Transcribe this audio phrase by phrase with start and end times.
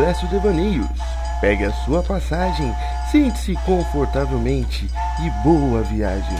[0.00, 0.86] Expresso Devaneios.
[1.42, 2.74] Pegue a sua passagem,
[3.12, 4.88] sente-se confortavelmente
[5.22, 6.38] e boa viagem.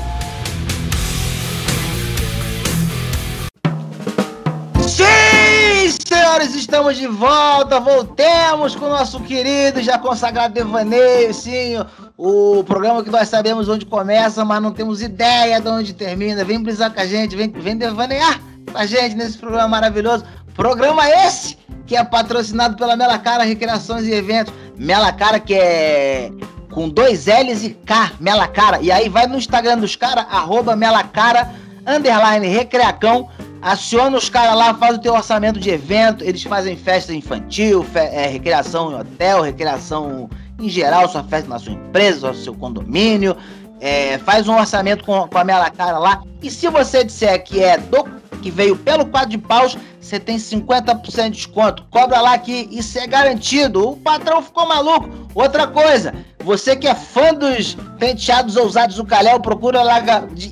[4.89, 7.79] Sim, senhores, estamos de volta.
[7.81, 11.35] Voltemos com o nosso querido já consagrado Devaneio.
[11.35, 11.85] Sim,
[12.17, 16.47] o programa que nós sabemos onde começa, mas não temos ideia de onde termina.
[16.47, 18.41] Vem brisar com a gente, vem, vem devanear
[18.73, 20.25] com a gente nesse programa maravilhoso.
[20.55, 21.60] Programa esse
[21.91, 24.55] que é patrocinado pela Mela Cara Recreações e Eventos.
[24.77, 26.31] Mela Cara que é
[26.71, 28.81] com dois L's e K, Mela Cara.
[28.81, 31.51] E aí vai no Instagram dos caras, arroba Mela Cara,
[31.85, 33.29] underline Recreacão.
[33.61, 36.23] Aciona os caras lá, faz o teu orçamento de evento.
[36.23, 41.59] Eles fazem festa infantil, fe é, recreação em hotel, recreação em geral, sua festa na
[41.59, 43.37] sua empresa, no seu condomínio.
[43.81, 46.23] É, faz um orçamento com, com a Mela Cara lá.
[46.41, 50.37] E se você disser que é do que veio pelo quadro de paus, você tem
[50.37, 51.85] 50% de desconto.
[51.91, 53.91] Cobra lá que isso é garantido.
[53.91, 55.09] O patrão ficou maluco.
[55.35, 60.03] Outra coisa, você que é fã dos penteados ousados do Calhau, procura lá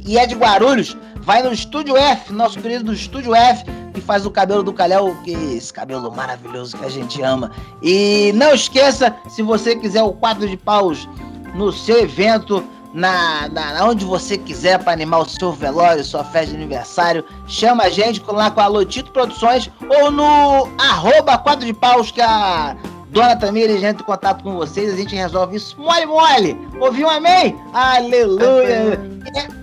[0.06, 4.24] e é de Guarulhos, vai no Estúdio F, nosso querido do Estúdio F, que faz
[4.24, 7.50] o cabelo do Calhau, que esse cabelo maravilhoso que a gente ama.
[7.82, 11.08] E não esqueça, se você quiser o quadro de paus
[11.54, 16.50] no seu evento, na, na onde você quiser para animar o seu velório, sua festa
[16.50, 21.72] de aniversário, chama a gente lá com a Lotito Produções ou no arroba quadro de
[21.72, 22.76] paus que a
[23.10, 26.68] Dona Tamires entra em contato com vocês, a gente resolve isso mole mole.
[26.80, 27.56] Ouviu um amém?
[27.72, 29.00] Aleluia!
[29.34, 29.58] É,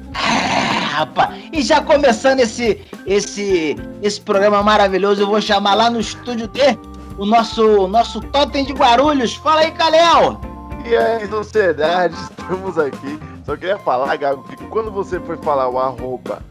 [0.94, 6.48] rapaz, e já começando esse, esse, esse programa maravilhoso, eu vou chamar lá no estúdio
[6.48, 6.78] T
[7.18, 9.36] o nosso, nosso Totem de Guarulhos.
[9.36, 10.55] Fala aí, Calhau!
[10.86, 13.20] E aí, sociedade, estamos aqui.
[13.44, 16.44] Só queria falar, Gago, que quando você foi falar o arroba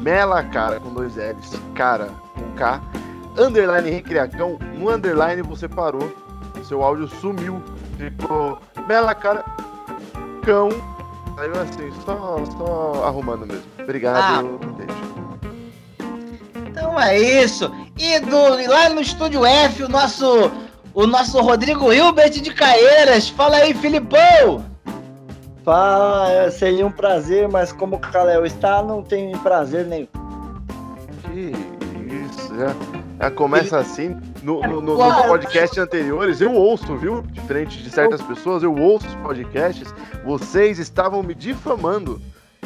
[0.00, 2.80] Mela Cara com dois L's, cara com K,
[3.36, 6.12] underline recreacão, no underline você parou,
[6.62, 7.60] seu áudio sumiu,
[7.96, 9.44] ficou Mela Cara
[10.44, 10.68] cão.
[11.36, 13.64] Saiu assim, só, só arrumando mesmo.
[13.80, 14.66] Obrigado, ah.
[14.76, 15.10] beijo.
[16.68, 17.70] Então é isso.
[17.98, 20.50] E do, lá no Estúdio F, o nosso
[20.94, 23.28] o nosso Rodrigo Hilbert de Caeiras.
[23.28, 24.64] Fala aí, Filipão!
[25.64, 30.08] Fala, seria um prazer, mas como o Kalel está, não tem prazer nenhum.
[31.22, 31.52] Que
[32.30, 32.74] isso, já,
[33.20, 34.16] já começa assim.
[34.42, 37.22] No, no, no, nos podcasts anteriores, eu ouço, viu?
[37.22, 39.94] Diferente de certas pessoas, eu ouço os podcasts.
[40.24, 42.20] Vocês estavam me difamando.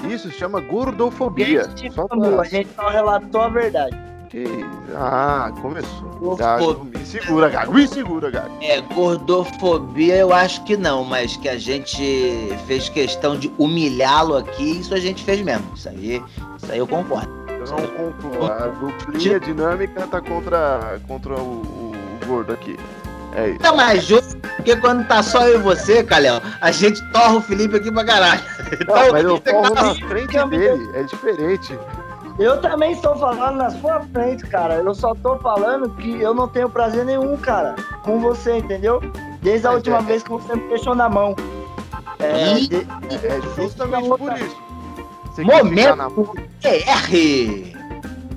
[0.09, 1.63] Isso se chama gordofobia.
[1.63, 2.41] A gente, pra...
[2.41, 4.14] a gente só relatou a verdade.
[4.35, 4.67] Que...
[4.97, 6.35] Ah, começou.
[6.35, 8.51] Gago, me segura, Gago, me segura, Gago.
[8.61, 14.81] É, gordofobia eu acho que não, mas que a gente fez questão de humilhá-lo aqui,
[14.81, 15.65] isso a gente fez mesmo.
[15.77, 16.21] Isso aí,
[16.61, 17.33] isso aí eu concordo.
[17.49, 18.53] Eu não concordo.
[18.53, 22.77] A duplinha dinâmica tá contra, contra o, o, o gordo aqui.
[23.37, 23.61] É isso.
[23.61, 27.41] Tá mais justo, porque quando tá só eu e você, Calhão, a gente torra o
[27.41, 28.43] Felipe aqui pra caralho.
[28.85, 31.79] Não, então, mas eu torro na frente dele, é diferente.
[32.39, 34.77] Eu também estou falando na sua frente, cara.
[34.77, 39.01] Eu só tô falando que eu não tenho prazer nenhum, cara, com você, entendeu?
[39.41, 40.03] Desde a Mas última é...
[40.03, 41.37] vez que você me deixou na mão.
[42.19, 42.77] É, de...
[42.77, 44.65] é justamente por isso.
[45.27, 46.33] Você Momento na mão.
[46.63, 47.77] R.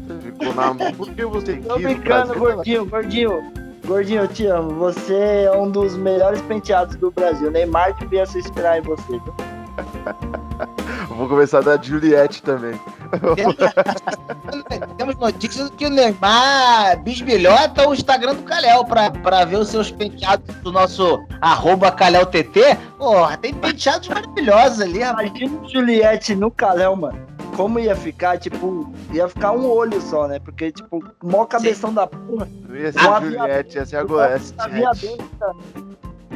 [0.07, 1.67] Você ficou na mão porque você Tô quis.
[1.67, 3.51] Tô brincando, gordinho, gordinho.
[3.85, 4.71] Gordinho, eu te amo.
[4.75, 7.49] Você é um dos melhores penteados do Brasil.
[7.49, 9.13] Neymar devia se inspirar em você.
[11.17, 12.79] Vou começar da Juliette também.
[14.97, 19.89] Temos notícias que o Neymar bisbilhota o Instagram do Calhau pra, pra ver os seus
[19.89, 22.77] penteados do nosso arroba CalhauTT.
[22.99, 25.27] Porra, tem penteados maravilhosos ali, rapaz.
[25.29, 27.19] Imagina Juliette no Calhau, mano.
[27.55, 30.37] Como ia ficar, tipo, ia ficar um olho só, né?
[30.37, 31.95] Porque, tipo, mó cabeção Sim.
[31.95, 32.47] da porra.
[32.69, 34.39] Ia ser a Juliette, ia ser agora.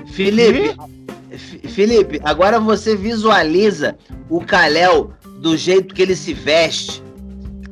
[0.07, 0.75] Felipe,
[1.69, 3.95] Felipe, agora você visualiza
[4.31, 5.11] o Kalel
[5.41, 7.03] do jeito que ele se veste,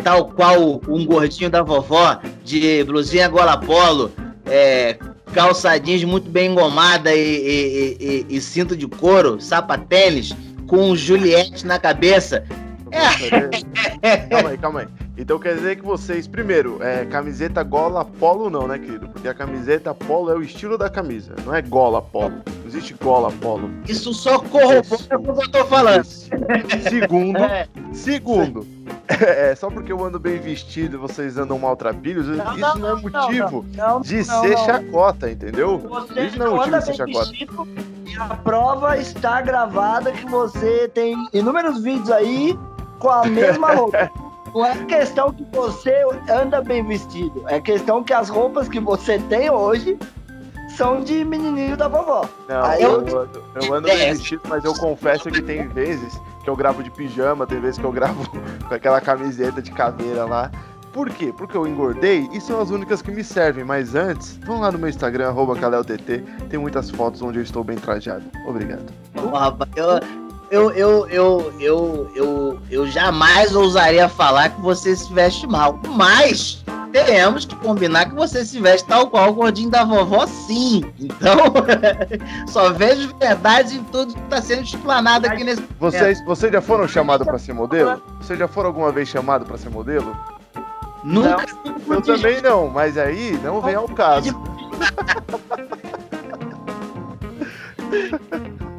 [0.03, 4.11] tal qual um gordinho da vovó, de blusinha gola polo,
[4.45, 4.97] é,
[5.33, 10.35] calça jeans muito bem engomada e, e, e, e cinto de couro, sapatênis,
[10.67, 12.43] com Juliette na cabeça.
[12.91, 14.27] É.
[14.27, 14.87] Calma aí, calma aí.
[15.19, 19.09] Então quer dizer que vocês, primeiro, é, camiseta gola polo não, né, querido?
[19.09, 22.41] Porque a camiseta polo é o estilo da camisa, não é gola polo.
[22.47, 23.69] Não existe gola polo.
[23.85, 26.05] Isso só corrobora o que eu tô falando.
[26.05, 27.67] Segundo, é.
[27.91, 28.65] segundo,
[29.09, 32.97] é, só porque eu ando bem vestido e vocês andam maltrapilhos, não, isso não, não,
[32.97, 35.79] é motivo não, de ser chacota, entendeu?
[35.79, 37.31] Você isso não é motivo de ser chacota.
[37.33, 42.57] e a prova está gravada que você tem inúmeros vídeos aí
[42.99, 44.09] com a mesma roupa.
[44.53, 45.93] Não é questão que você
[46.29, 47.43] anda bem vestido.
[47.47, 49.97] É questão que as roupas que você tem hoje
[50.75, 52.27] são de menininho da vovó.
[52.47, 56.19] Não, Aí eu, eu- ando, eu ando bem vestido, mas eu confesso que tem vezes
[56.43, 58.23] que eu gravo de pijama, tem vezes que eu gravo
[58.67, 60.51] com aquela camiseta de caveira lá.
[60.93, 61.31] Por quê?
[61.37, 63.63] Porque eu engordei e são as únicas que me servem.
[63.63, 65.55] Mas antes, vão lá no meu Instagram, arroba
[66.49, 68.23] tem muitas fotos onde eu estou bem trajado.
[68.47, 68.91] Obrigado.
[69.13, 75.11] Pô, rapaz, eu, eu, eu, eu, eu, eu, eu jamais ousaria falar que você se
[75.13, 75.79] veste mal.
[75.87, 80.83] Mas teremos que combinar que você se veste tal qual o gordinho da vovó, sim.
[80.99, 81.37] Então,
[82.49, 85.63] só vejo verdade em tudo que está sendo explanado aqui nesse.
[85.79, 88.01] Vocês, vocês já foram chamados para ser modelo?
[88.19, 90.17] Vocês já foram alguma vez chamados para ser modelo?
[91.03, 91.45] Nunca.
[91.87, 94.29] Eu também não, mas aí não vem ao caso.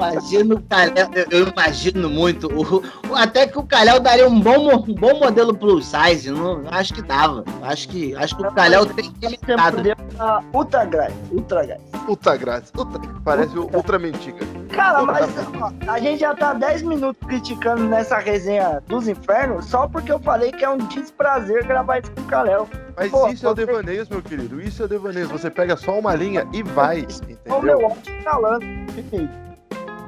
[0.00, 2.48] Imagino o Calhau, eu, imagino muito.
[2.48, 2.82] O,
[3.14, 6.30] até que o Calhau daria um bom, um bom modelo plus size.
[6.30, 7.44] Não, acho que dava.
[7.62, 9.76] Acho que, acho que o Calhau tem mercado.
[9.76, 11.12] poder pra Ultra Gás.
[11.30, 11.80] Ultra Gás.
[12.08, 12.72] Ultra grátis.
[12.76, 14.38] Ultra- parece Ultra Mendiga.
[14.70, 15.26] Cara, mas
[15.60, 20.18] ó, a gente já tá 10 minutos criticando nessa resenha dos infernos só porque eu
[20.20, 22.68] falei que é um desprazer gravar isso com o Kalel.
[22.96, 24.60] Mas Pô, isso é o você- devaneios, meu querido.
[24.60, 25.28] Isso é o devaneios.
[25.30, 27.06] Você pega só uma linha e vai,
[27.48, 27.86] Olha o meu entendeu?
[27.90, 28.64] ódio falando.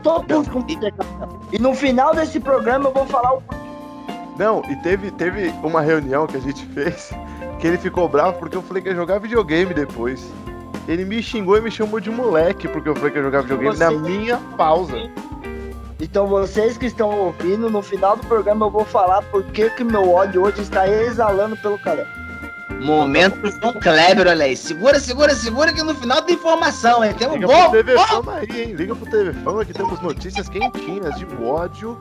[0.02, 1.40] Tô puto com você, Kalel.
[1.52, 3.42] E no final desse programa eu vou falar o
[4.38, 7.10] Não, e teve, teve uma reunião que a gente fez
[7.60, 10.28] que ele ficou bravo porque eu falei que ia jogar videogame depois.
[10.88, 13.76] Ele me xingou e me chamou de moleque porque eu falei que ia jogar videogame
[13.76, 14.96] Você- na minha pausa.
[16.00, 20.10] Então vocês que estão ouvindo, no final do programa eu vou falar por que meu
[20.10, 22.06] ódio hoje está exalando pelo Kalel.
[22.82, 24.56] Momento João Kleber, olha aí.
[24.56, 27.14] Segura, segura, segura que no final tem informação, hein?
[27.16, 27.70] Tem um Liga bom.
[27.70, 28.72] pro TV Fama aí, hein?
[28.74, 31.96] Liga pro TV Fama que temos notícias quentinhas de ódio.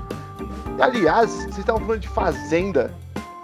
[0.80, 2.94] Aliás, vocês estavam falando de Fazenda.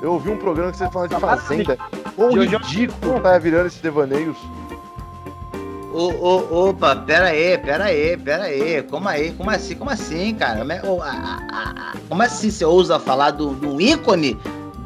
[0.02, 1.78] Eu ouvi um programa que vocês falaram de Fazenda.
[2.18, 4.38] Jojo- ridículo tá virando esses devaneios.
[5.94, 8.84] Ô, ô, opa, pera aí, pera aí, pera aí.
[8.84, 9.32] Como aí?
[9.32, 9.76] Como assim?
[9.76, 10.60] Como assim, cara?
[10.60, 10.82] Como, é-
[12.08, 14.38] como assim você ousa falar do, do ícone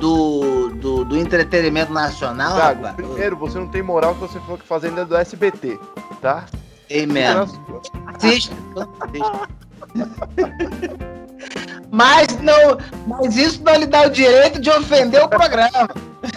[0.01, 2.95] do, do, do entretenimento nacional, Thiago, rapaz?
[2.95, 5.79] primeiro, você não tem moral que você falou que Fazenda é do SBT,
[6.19, 6.45] tá?
[6.89, 7.47] Ei, mesmo.
[8.07, 8.51] Assiste.
[11.91, 15.89] Mas não, mas isso não lhe dá o direito de ofender o programa.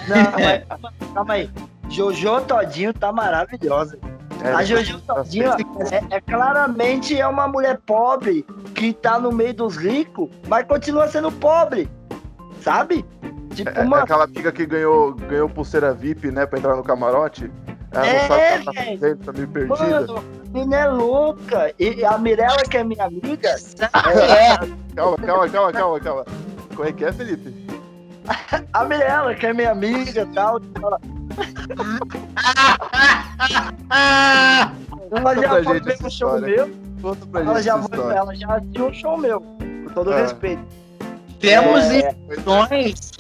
[0.09, 1.51] Não, mas, calma aí.
[1.89, 3.99] Jojo Todinho tá maravilhosa.
[4.43, 8.45] É, A Jojo Todinho é, é claramente é uma mulher pobre
[8.75, 11.89] que tá no meio dos ricos, mas continua sendo pobre.
[12.61, 13.05] Sabe?
[13.55, 14.01] Tipo, É, é uma.
[14.01, 17.51] aquela amiga que ganhou, ganhou pulseira VIP, né, pra entrar no camarote.
[17.93, 19.77] Ela É, não sabe o que ela tá tá meio perdida.
[19.77, 21.73] Mano, a menina é louca.
[21.79, 24.57] E a Mirella, que é minha amiga, É,
[24.97, 26.25] Calma, calma, calma, calma, calma.
[26.75, 27.65] Como é que é, Felipe?
[28.73, 30.99] a Mirella, que é minha amiga e tal, ela,
[35.11, 36.71] ela já foi ver um show meu.
[37.03, 39.41] Conta pra Ela gente já, foi, ela já assistiu um show meu.
[39.41, 40.17] Com todo Ah.
[40.23, 40.63] respeito.
[41.41, 43.11] Temos É, informações,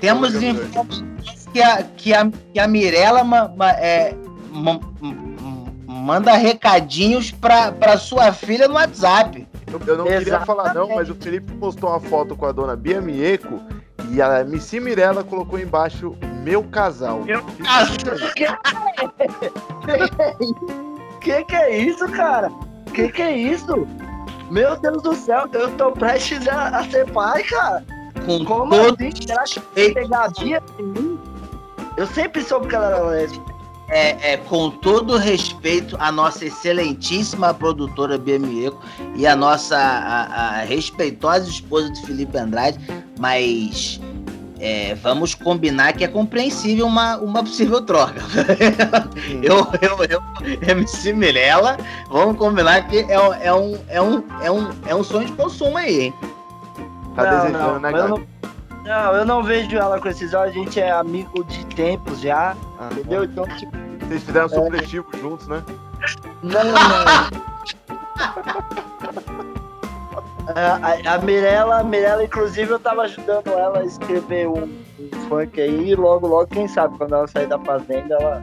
[0.00, 1.04] temos informações
[1.52, 4.14] que a, que a, que a Mirella ma- ma- é,
[4.50, 9.46] ma- ma- manda recadinhos pra, pra sua filha no WhatsApp.
[9.66, 10.46] Eu, eu não queria Exatamente.
[10.46, 13.60] falar não, mas o Felipe postou uma foto com a dona Bia Mieco
[14.10, 17.20] e a Missy Mirella colocou embaixo meu casal.
[17.24, 17.42] Meu
[21.20, 22.50] Que que é isso, cara?
[22.94, 23.86] Que que é isso?
[24.50, 27.84] Meu Deus do céu, eu tô prestes a, a ser pai, cara.
[28.24, 29.10] Com Como todo assim?
[29.26, 31.18] Será que respeito, pegadinha em mim?
[31.96, 33.54] Eu sempre soube que ela era lésbica.
[33.88, 38.80] é, é, com todo respeito à nossa excelentíssima produtora Bia Mieco
[39.16, 42.78] e a nossa a, a respeitosa esposa de Felipe Andrade,
[43.18, 44.00] mas
[44.60, 48.20] é, vamos combinar que é compreensível uma, uma possível troca.
[49.42, 50.22] eu, eu, eu,
[50.68, 51.76] MC Mirella,
[52.10, 55.32] vamos combinar que é, um- é, um, é, um, é, um, é um sonho de
[55.32, 56.14] consumo aí, hein?
[57.14, 58.26] Tá não, desejando, não, né, eu não,
[58.84, 60.54] não, eu não vejo ela com esses olhos.
[60.54, 63.24] A gente é amigo de tempos já, Ah, entendeu?
[63.24, 63.72] Então, tipo,
[64.06, 65.62] Vocês fizeram supletivo juntos, né?
[66.42, 66.78] não, não.
[70.54, 74.62] A, a, a Mirella, a Mirella, inclusive, eu tava ajudando ela a escrever um,
[74.98, 75.90] um funk aí.
[75.90, 78.42] E logo, logo, quem sabe, quando ela sair da fazenda, ela.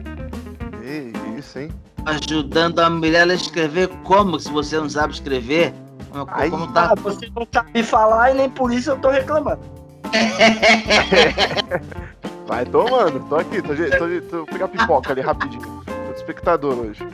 [0.82, 1.70] Ei, isso, hein?
[2.04, 5.74] Ajudando a Mirella a escrever como, se você não sabe escrever?
[6.12, 6.92] Como, Aí- como tá?
[6.92, 9.60] Ah, você não sabe falar e nem por isso eu tô reclamando.
[12.46, 15.82] Vai tomando, tô aqui, tô, tô, de- tô vou pegar pipoca ali rapidinho.
[15.84, 17.04] Tô de espectador hoje.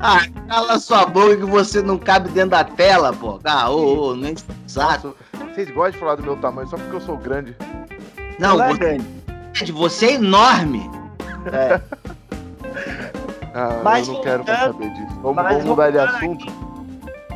[0.00, 3.38] Ah, cala sua boca que você não cabe dentro da tela, pô.
[3.44, 4.34] Ah, ô, ô, nem
[4.66, 5.14] saco.
[5.54, 7.56] Vocês gostam de falar do meu tamanho só porque eu sou grande.
[8.38, 9.72] Não, não é você, grande.
[9.72, 10.90] você é enorme.
[11.52, 11.80] É.
[13.54, 15.18] Ah, Mas eu não quero mais saber disso.
[15.22, 16.46] Vamos, vamos mudar de assunto?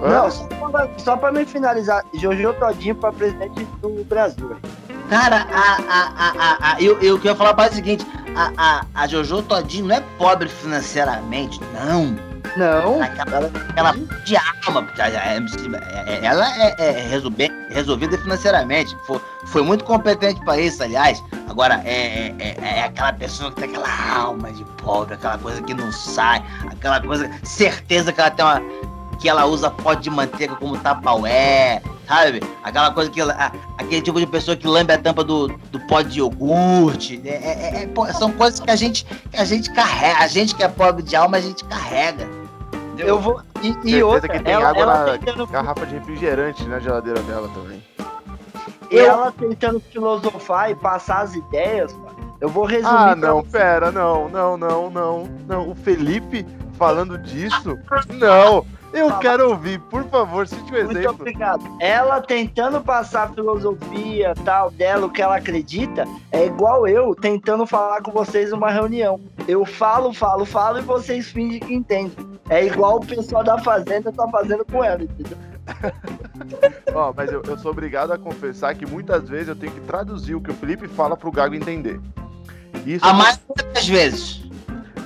[0.00, 4.56] Não, só pra, só pra me finalizar, Jojo Todinho pra presidente do Brasil.
[5.08, 6.30] Cara, a, a, a,
[6.70, 9.96] a, a- eu, eu queria falar para o seguinte: a, a, a Jojo Todinho não
[9.96, 12.16] é pobre financeiramente, não.
[12.56, 13.92] Não, Aquela, ela- aquela
[14.24, 15.38] de alma, porque ela é,
[16.06, 18.96] é- ela é, é resolve- resolvida financeiramente.
[19.06, 21.22] Foi, foi muito competente para isso, aliás.
[21.48, 23.88] Agora, é, é, é- é aquela pessoa que tem aquela
[24.20, 28.60] alma de pobre, aquela coisa que não sai, aquela coisa, certeza que ela tem uma.
[29.20, 32.40] que ela usa pó de manteiga como tapaué, sabe?
[32.64, 33.20] Aquela coisa que.
[33.22, 37.20] a- aquele tipo de pessoa que lambe a tampa do, do pó de iogurte.
[37.24, 40.18] É, é- é- pô, são coisas que a gente, que a gente carrega.
[40.18, 42.28] A gente que é pobre de alma, a gente carrega.
[42.98, 43.40] eu vou.
[43.62, 47.20] E, e outra, que tem ela, água ela na tentando, garrafa de refrigerante na geladeira
[47.22, 47.82] dela também.
[48.90, 51.94] ela tentando filosofar e passar as ideias.
[52.40, 52.88] Eu vou resumir.
[52.94, 53.50] Ah, não, você.
[53.58, 55.68] pera, não, não, não, não, não.
[55.70, 56.46] O Felipe
[56.78, 57.78] falando disso?
[58.08, 58.64] Não.
[58.92, 61.14] Eu quero ouvir, por favor, cite um Muito exemplo.
[61.20, 61.64] obrigado.
[61.80, 67.66] Ela tentando passar a filosofia tal dela, o que ela acredita, é igual eu tentando
[67.66, 69.20] falar com vocês numa reunião.
[69.46, 72.12] Eu falo, falo, falo e vocês fingem que entendem.
[72.48, 75.38] É igual o pessoal da fazenda tá fazendo com ela, entendeu?
[76.92, 80.34] Ó, mas eu, eu sou obrigado a confessar que muitas vezes eu tenho que traduzir
[80.34, 82.00] o que o Felipe fala pro Gago entender.
[82.84, 84.49] Isso A maioria das vezes.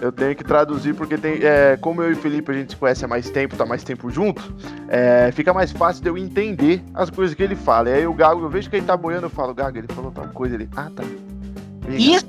[0.05, 2.77] Eu tenho que traduzir porque tem, é, como eu e o Felipe a gente se
[2.77, 4.55] conhece há mais tempo, tá mais tempo junto,
[4.87, 7.89] é, fica mais fácil de eu entender as coisas que ele fala.
[7.89, 10.11] E aí o Gago, eu vejo que ele tá boiando, eu falo, Gago, ele falou
[10.11, 11.03] tal coisa, ele, ah, tá.
[11.89, 12.27] Isso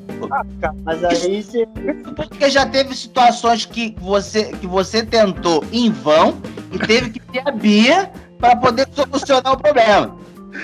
[0.85, 1.67] Mas aí você.
[2.15, 6.37] porque já teve situações que você, que você tentou em vão
[6.71, 10.15] e teve que ter a Bia para poder solucionar o problema.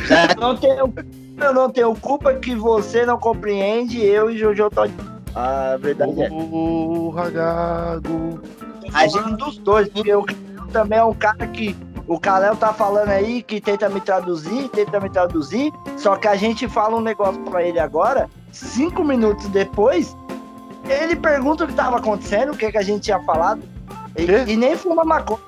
[0.08, 0.40] Certo?
[0.40, 0.94] Não tenho,
[1.42, 5.11] eu não tenho culpa que você não compreende, eu e Jojo Todinho.
[5.36, 6.30] A verdade é.
[6.30, 8.42] Porra, Gago.
[8.94, 11.76] A gente dos dois, porque o Kalel também é um cara que.
[12.08, 16.36] O Kalel tá falando aí que tenta me traduzir, tenta me traduzir, só que a
[16.36, 20.18] gente fala um negócio pra ele agora, cinco minutos depois,
[20.90, 23.62] ele pergunta o que tava acontecendo, o que, que a gente tinha falado,
[24.18, 25.40] e, e nem fuma maconha.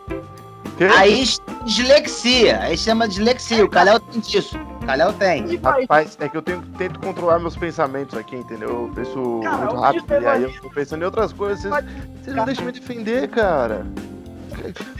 [0.78, 0.86] Que?
[0.86, 1.26] Aí
[1.66, 3.64] dislexia, aí chama dislexia.
[3.64, 4.58] O Calhau tem disso.
[4.84, 5.46] O Calhau tem.
[5.50, 8.70] E Rapaz, é que eu tenho, tento controlar meus pensamentos aqui, entendeu?
[8.70, 11.64] Eu penso Cara, muito rápido e aí eu tô pensando em outras coisas.
[11.64, 13.86] Vocês, não deixam me defender, cara.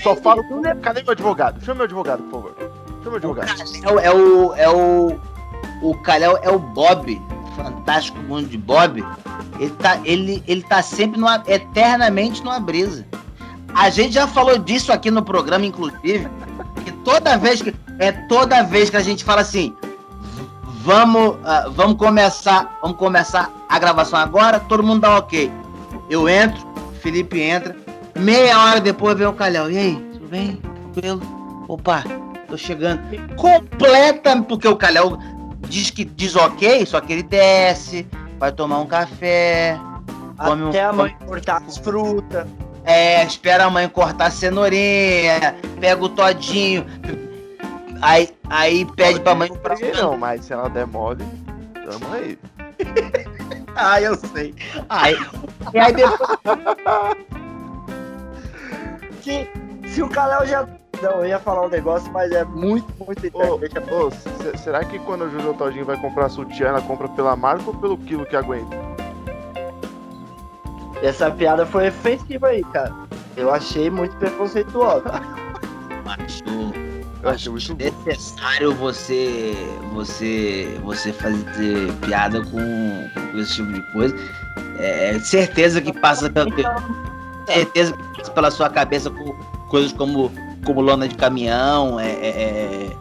[0.02, 0.42] Só falo.
[0.82, 1.64] Cadê meu advogado?
[1.64, 2.56] Chama meu advogado, por favor.
[3.04, 3.50] Chama meu advogado.
[3.84, 4.56] É o, é o.
[4.56, 5.20] É o.
[5.82, 7.22] O Calhau é o Bob.
[7.58, 9.04] Fantástico mundo de Bob.
[9.60, 13.06] Ele tá, ele, ele tá sempre numa, eternamente numa brisa.
[13.76, 16.28] A gente já falou disso aqui no programa, inclusive.
[17.04, 17.74] Toda vez que.
[18.00, 19.76] É toda vez que a gente fala assim.
[19.82, 20.44] "V-
[20.84, 22.78] Vamos, ah, vamos começar.
[22.82, 25.52] Vamos começar a gravação agora, todo mundo dá ok.
[26.10, 26.62] Eu entro,
[27.02, 27.76] Felipe entra.
[28.16, 29.70] Meia hora depois vem o Calhau.
[29.72, 30.62] E aí, tudo bem?
[30.92, 31.66] Tranquilo?
[31.68, 32.04] Opa,
[32.48, 33.02] tô chegando.
[33.36, 35.18] Completa, porque o Calhau
[35.70, 38.06] diz que diz ok, só que ele desce,
[38.38, 39.80] vai tomar um café,
[40.38, 42.46] come um- até a mãe cortar as frutas.
[42.86, 46.86] É, espera a mãe cortar a cenourinha, pega o todinho,
[48.02, 49.76] aí, aí pede pra mãe Não comprar.
[49.78, 51.24] peguei, não, mas se ela der mole,
[51.74, 52.38] tamo aí.
[53.76, 54.54] Ah, eu sei.
[54.88, 55.18] Aí,
[55.74, 56.20] e aí depois.
[59.24, 59.50] Se,
[59.88, 60.68] se o Kalel já.
[61.02, 63.20] Não, eu ia falar um negócio, mas é muito, muito
[64.12, 67.74] se- será que quando o Jojo Todinho vai comprar sutiã, ela compra pela marca ou
[67.74, 68.78] pelo quilo que aguenta?
[71.04, 72.94] Essa piada foi ofensiva aí, cara.
[73.36, 75.12] Eu achei muito preconceituosa.
[76.06, 76.44] Acho,
[77.22, 77.84] Eu acho muito bom.
[78.06, 79.54] necessário você,
[79.94, 84.16] você, você fazer piada com, com esse tipo de coisa.
[84.80, 86.50] É, certeza que passa pela,
[87.48, 89.34] certeza que passa pela sua cabeça com
[89.68, 90.32] coisas como,
[90.66, 92.98] como lona de caminhão, é, é, é,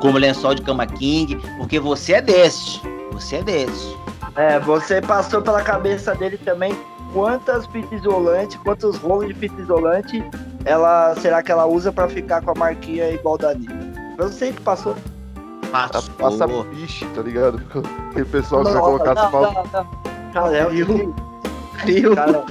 [0.00, 2.78] como lençol de cama king, porque você é desses.
[3.12, 4.03] Você é desses.
[4.36, 6.76] É, você passou pela cabeça dele também
[7.12, 10.22] quantas fitas isolantes, quantos rolos de fita isolante
[10.64, 13.74] ela, será que ela usa pra ficar com a marquinha igual da Anitta?
[14.18, 14.96] Eu sei que passou.
[15.70, 16.14] Passou.
[16.14, 17.60] passa piche, tá ligado?
[18.10, 19.54] Aquele pessoal que vai colocar não, asfalto.
[19.54, 20.32] não, não.
[20.32, 21.14] Cara, é Frio.
[21.80, 22.14] Frio.
[22.16, 22.44] Cara,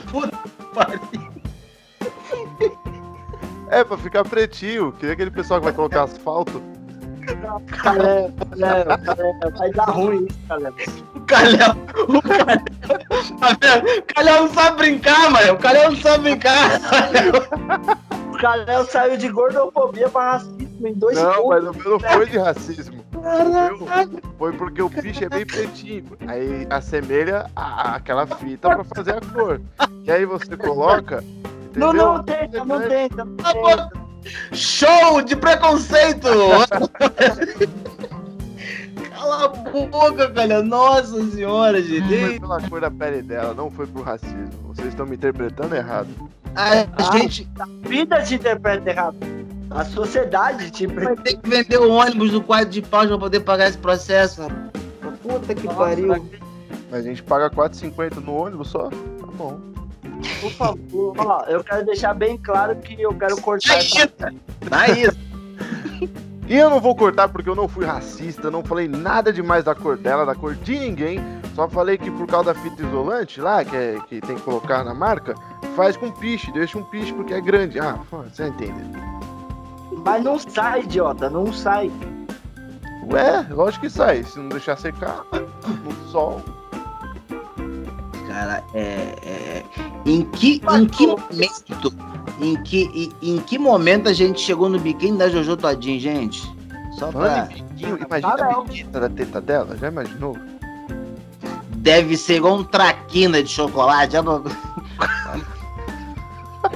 [3.70, 4.92] É, pra ficar pretinho.
[4.94, 6.62] Queria aquele pessoal que vai colocar asfalto.
[7.24, 10.74] Cara, cara, cara, vai dar ruim isso, cara.
[11.16, 11.76] O Calhau.
[12.08, 12.22] O.
[13.40, 14.00] Tá vendo?
[14.00, 15.54] O Calhau não sabe brincar, mano.
[15.54, 16.80] O Calhau não sabe brincar.
[18.34, 22.26] O Kalel saiu de gordofobia pra racismo em dois Não, mas o meu não foi
[22.26, 23.06] de racismo.
[23.14, 24.22] Entendeu?
[24.38, 26.18] Foi porque o piche é bem pretinho.
[26.28, 29.62] Aí assemelha a, aquela fita pra fazer a cor.
[30.04, 31.24] E aí você coloca.
[31.76, 31.94] Não, entendeu?
[31.94, 34.03] não, tenta, não tenta, não tenta.
[34.52, 36.28] Show de preconceito!
[39.16, 40.62] Cala a boca, cara.
[40.62, 42.40] Nossa senhora, Foi gente.
[42.40, 44.50] pela cor da pele dela, não foi pro racismo.
[44.68, 46.08] Vocês estão me interpretando errado.
[46.56, 47.18] A Ah.
[47.18, 49.18] gente A vida te interpreta errado.
[49.72, 53.18] A sociedade te vai interpreta ter que vender o ônibus do quadro de pau pra
[53.18, 54.42] poder pagar esse processo.
[54.44, 55.18] rapaz.
[55.24, 56.08] Puta que pariu.
[56.92, 58.90] Mas a gente paga 4,50 no ônibus só?
[58.90, 59.60] Tá bom.
[60.42, 64.10] Por favor, ó, eu quero deixar bem claro que eu quero cortar É essa isso.
[64.70, 65.34] Tá isso.
[66.48, 69.74] E eu não vou cortar porque eu não fui racista, não falei nada demais da
[69.74, 71.20] cor dela, da cor de ninguém.
[71.56, 74.84] Só falei que por causa da fita isolante lá, que, é, que tem que colocar
[74.84, 75.36] na marca,
[75.76, 77.80] faz com piche, deixa um piche porque é grande.
[77.80, 78.74] Ah, você entende.
[80.04, 81.92] Mas não sai, idiota, não sai.
[83.12, 84.24] Ué, lógico que sai.
[84.24, 86.42] Se não deixar secar no sol.
[88.34, 88.80] Cara, é,
[89.24, 89.64] é-
[90.08, 91.94] Em que, em que momento.
[92.42, 96.42] Em que, em, em que momento a gente chegou no biquíni da Jojo Todinho, gente?
[96.98, 97.22] Só pra.
[97.30, 98.64] Falando em biquinho, imagina a não.
[98.64, 100.36] biquita da teta dela, já imaginou?
[101.76, 104.14] Deve ser igual um traquina de chocolate.
[104.14, 104.44] já não-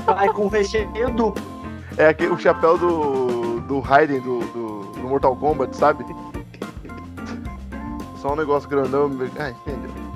[0.05, 1.43] Vai com recheio duplo.
[1.97, 6.05] É aquele, o chapéu do, do Raiden do, do, do Mortal Kombat, sabe?
[8.21, 9.09] Só um negócio grandão.
[9.39, 10.06] Ah, entendeu?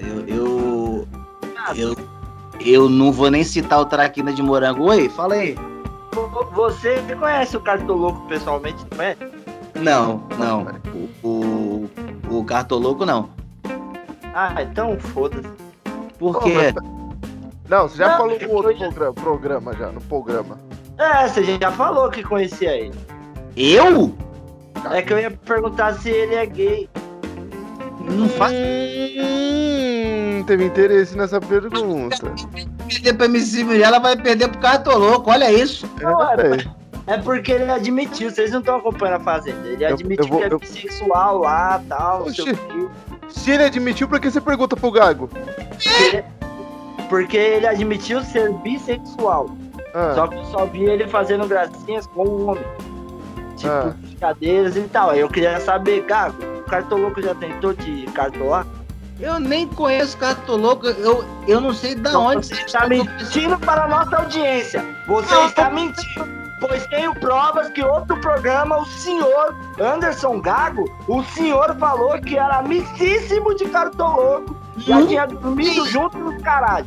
[0.00, 1.08] Pariu, Eu.
[1.76, 1.96] Eu.
[2.60, 4.84] Eu não vou nem citar o traquina de morango.
[4.90, 5.56] Oi, fala aí.
[6.54, 9.16] Você conhece o Cartoloco pessoalmente, não é?
[9.76, 10.66] Não, não.
[11.22, 11.28] O,
[12.28, 13.30] o, o Cartoloco não.
[14.34, 15.48] Ah, então foda-se.
[16.18, 16.52] Por quê?
[16.54, 16.74] mas-
[17.68, 20.58] Não, você já Não, falou no outro eu já- programa, programa já, no programa.
[20.98, 22.98] É, você já falou que conhecia ele.
[23.56, 24.12] Eu?
[24.90, 26.88] É que eu ia perguntar se ele é gay.
[28.10, 28.54] Não faço
[30.40, 32.16] Hum, teve interesse nessa pergunta.
[32.88, 35.88] perder pra MC ela vai perder pro Cartoloco, olha isso.
[36.00, 39.66] Não, É, é, porque ele admitiu, vocês não estão acompanhando a Fazenda.
[39.66, 42.86] Ele Eu- admitiu eu vou- que é eu- bissexual lá tal, não sei o
[43.26, 43.40] Oxi.
[43.40, 45.28] Se ele admitiu, por que você pergunta pro Gago?
[45.28, 46.24] Porque-
[47.08, 49.50] Porque ele admitiu ser bissexual.
[49.94, 52.64] Ah, Só que eu só vi ele fazendo gracinhas com o homem.
[53.56, 53.94] Tipo, Ah.
[53.98, 55.10] brincadeiras e tal.
[55.10, 58.66] Aí eu queria saber, Gago, o Cartoloco já tentou te cartolar?
[59.20, 63.84] Eu nem conheço Cartoloco, eu, eu não sei da onde você você está mentindo para
[63.84, 64.84] a nossa audiência.
[65.06, 66.38] Você Não, está mentindo.
[66.60, 72.58] Pois tenho provas que outro programa, o senhor Anderson Gago, o senhor falou que era
[72.58, 74.56] amicíssimo de Cartoloco.
[74.78, 75.06] Já Hum?
[75.06, 76.86] tinha dormido junto nos caralho.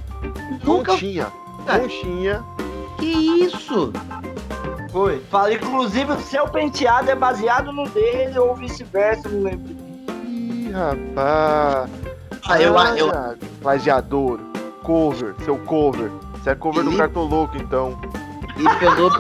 [0.64, 1.28] Nunca conchinha.
[1.68, 1.80] Ah.
[1.80, 2.44] Conchinha.
[2.98, 3.06] que
[3.46, 3.92] isso.
[4.92, 5.22] Foi.
[5.30, 9.74] Fala, inclusive, o seu penteado é baseado no dele ou vice-versa, não lembro.
[10.26, 11.90] Ih, rapaz.
[12.48, 13.10] Ah, eu, Ah, eu,
[13.62, 14.40] Plagiador.
[14.84, 15.36] Cover.
[15.46, 16.12] Seu cover.
[16.34, 16.98] Você é cover do Ih.
[16.98, 18.00] Cartoloco, então.
[18.58, 19.12] ele pegou,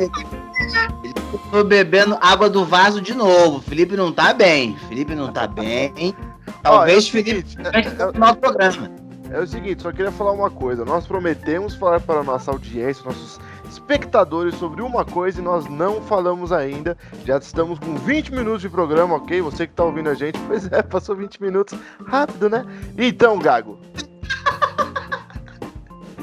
[1.03, 3.61] ele pegou bebendo água do vaso de novo.
[3.61, 4.75] Felipe não tá bem.
[4.89, 6.15] Felipe não tá bem.
[6.63, 8.91] Talvez Ó, é Felipe vai continuar o programa.
[9.29, 10.83] É o seguinte, só queria falar uma coisa.
[10.83, 13.39] Nós prometemos falar para a nossa audiência, nossos
[13.71, 16.97] espectadores sobre uma coisa e nós não falamos ainda.
[17.25, 19.41] Já estamos com 20 minutos de programa, ok?
[19.41, 21.77] Você que tá ouvindo a gente, pois é, passou 20 minutos.
[22.05, 22.65] Rápido, né?
[22.97, 23.79] Então, Gago,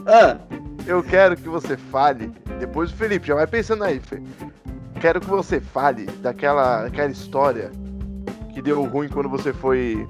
[0.07, 0.39] Ah,
[0.87, 2.33] eu quero que você fale.
[2.59, 4.23] Depois o Felipe, já vai pensando aí, Fê.
[5.01, 7.71] Quero que você fale daquela, daquela história
[8.55, 10.09] que deu ruim quando você foi.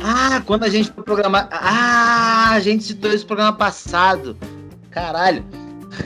[0.00, 1.48] Ah, quando a gente foi programar.
[1.50, 4.36] Ah, a gente citou esse programa passado.
[4.94, 5.44] Caralho.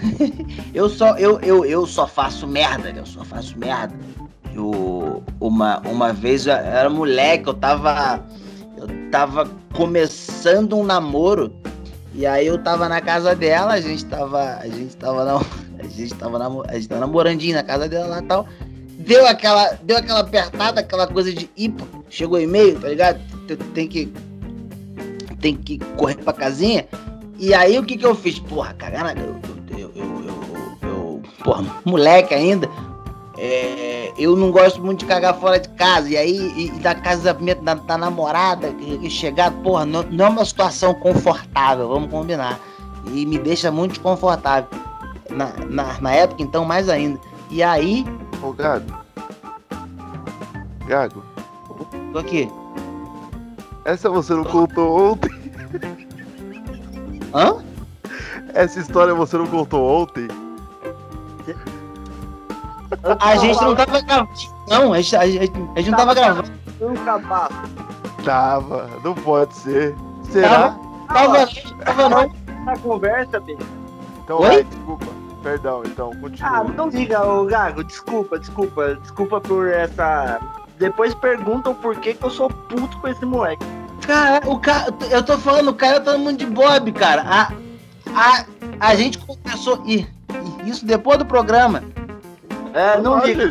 [0.75, 3.95] eu só eu, eu, eu só faço merda, eu só faço merda.
[4.55, 8.25] Eu, uma, uma vez eu era moleque, eu tava
[8.79, 11.53] eu tava começando um namoro
[12.15, 15.37] e aí eu tava na casa dela, a gente tava a gente tava na,
[15.79, 18.49] a gente tava namo- a gente tava namorandinho na casa dela lá tal.
[19.01, 23.21] Deu aquela deu aquela apertada, aquela coisa de ir, pô, chegou e-mail, tá ligado?
[23.75, 24.13] Tem que
[25.41, 26.87] tem que correr pra casinha.
[27.39, 28.39] E aí o que que eu fiz?
[28.39, 28.75] Porra.
[29.17, 30.13] Eu, eu, eu,
[30.83, 32.69] eu, eu- porra, moleque ainda.
[33.37, 36.09] é, eu não gosto muito de cagar fora de casa.
[36.09, 40.27] E aí, e, e da casa da, da namorada, que, que chegar, porra, não, não
[40.27, 42.59] é uma situação confortável, vamos combinar.
[43.13, 44.69] E me deixa muito desconfortável.
[45.31, 47.21] Na, na, na época, então, mais ainda.
[47.51, 48.05] E aí,
[48.43, 48.87] Ô, Gago.
[50.87, 51.23] Gago,
[52.13, 52.49] tô aqui.
[53.85, 55.31] essa você não contou ontem?
[63.21, 64.31] A gente não tava gravando.
[64.69, 66.51] Não, a gente, a gente, a gente não tava gravando.
[66.81, 67.63] Nunca passa.
[68.25, 69.95] Tava, não pode ser.
[70.31, 70.77] Será?
[71.09, 71.47] Tava,
[71.85, 72.33] tava não.
[72.65, 73.59] Na conversa, bem.
[74.25, 74.49] Então Oi?
[74.49, 75.07] vai, desculpa.
[75.43, 76.65] Perdão, então, Ah, continua.
[76.77, 77.85] não liga, ô Gago.
[77.85, 78.97] Desculpa, desculpa.
[78.97, 80.41] Desculpa por essa.
[80.79, 83.65] Depois perguntam por que, que eu sou puto com esse moleque.
[84.07, 87.23] Cara, o cara, eu tô falando, o cara tá todo mundo de Bob, cara.
[87.23, 87.53] A,
[88.15, 88.45] a,
[88.81, 89.83] a gente conversou.
[89.87, 90.07] E,
[90.65, 91.83] isso depois do programa.
[92.75, 93.51] É, não liga.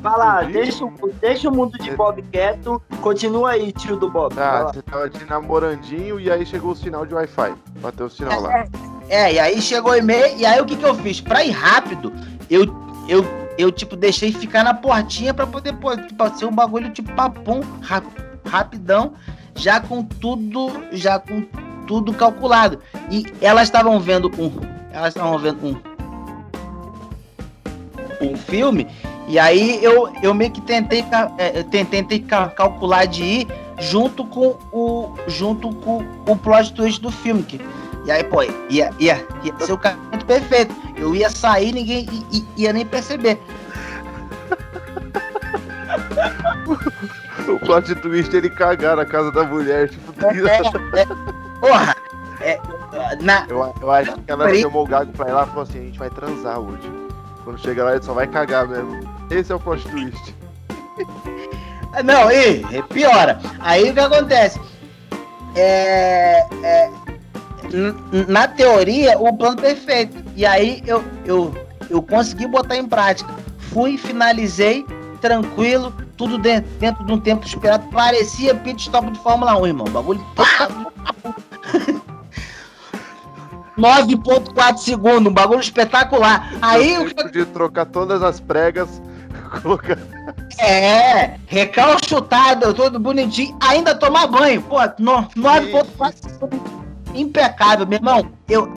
[0.00, 2.82] Vai lá, deixa, o- deixa o mundo de Bob quieto.
[3.00, 4.34] Continua aí, tio do Bob.
[4.38, 7.54] Ah, você tava de namorandinho e aí chegou o sinal de Wi-Fi.
[7.80, 8.64] Bateu o sinal lá.
[9.08, 11.20] É, e aí chegou o e-mail, e aí o que que eu fiz?
[11.20, 12.12] Pra ir rápido,
[12.50, 12.64] eu,
[13.08, 13.24] eu,
[13.56, 17.60] eu tipo, deixei ficar na portinha pra poder, pô, tipo, ser um bagulho tipo papum,
[17.80, 18.02] ra-
[18.44, 19.12] rapidão,
[19.56, 21.42] já com tudo, já com
[21.86, 22.78] tudo calculado.
[23.10, 24.52] E elas estavam vendo um,
[24.92, 25.76] elas estavam vendo um,
[28.32, 28.86] um filme,
[29.28, 31.04] e aí eu, eu meio que tentei,
[31.38, 37.00] é, tentei, tentei ca- calcular de ir junto com o, junto com o plot twist
[37.00, 37.60] do filme, que
[38.06, 38.40] e aí, pô,
[38.70, 40.72] ia, ia, ia ser o casamento perfeito.
[40.96, 43.36] Eu ia sair, ninguém i- i- ia nem perceber.
[47.48, 49.88] O plot twist ele cagar na casa da mulher.
[49.88, 51.06] Tipo, É, é,
[51.60, 51.96] porra,
[52.40, 52.60] é,
[53.20, 54.62] na, eu, eu acho que ela Peraí.
[54.62, 56.90] chamou o Gago pra ir lá e falou assim: a gente vai transar hoje.
[57.44, 59.00] Quando chega lá, ele só vai cagar mesmo.
[59.30, 60.34] Esse é o plot twist.
[62.04, 63.38] não, e piora.
[63.60, 64.60] Aí o que acontece?
[65.54, 66.90] É, é,
[68.28, 70.16] na teoria, o plano perfeito.
[70.34, 71.54] E aí eu, eu,
[71.88, 73.32] eu consegui botar em prática.
[73.58, 74.84] Fui, finalizei,
[75.20, 77.86] tranquilo, tudo dentro, de um tempo esperado.
[77.88, 79.86] Parecia pit stop de Fórmula 1, irmão.
[79.88, 80.24] Bagulho.
[83.78, 86.50] 9.4 segundos, um bagulho espetacular.
[86.62, 89.02] Aí o Eu podia trocar todas as pregas,
[89.62, 89.98] colocar.
[90.58, 94.62] É, recalchutado, todo bonitinho, ainda tomar banho.
[94.62, 96.60] Pô, no- 9.4 segundos.
[97.14, 98.32] impecável, meu irmão.
[98.48, 98.72] Eu,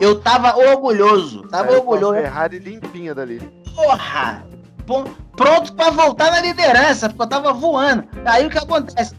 [0.00, 2.14] eu tava orgulhoso, tava a orgulhoso.
[2.14, 3.38] Ferrari limpinha dali.
[3.76, 4.44] Porra!
[4.84, 5.04] Pô,
[5.40, 8.04] Pronto pra voltar na liderança, porque eu tava voando.
[8.26, 9.14] Aí o que acontece?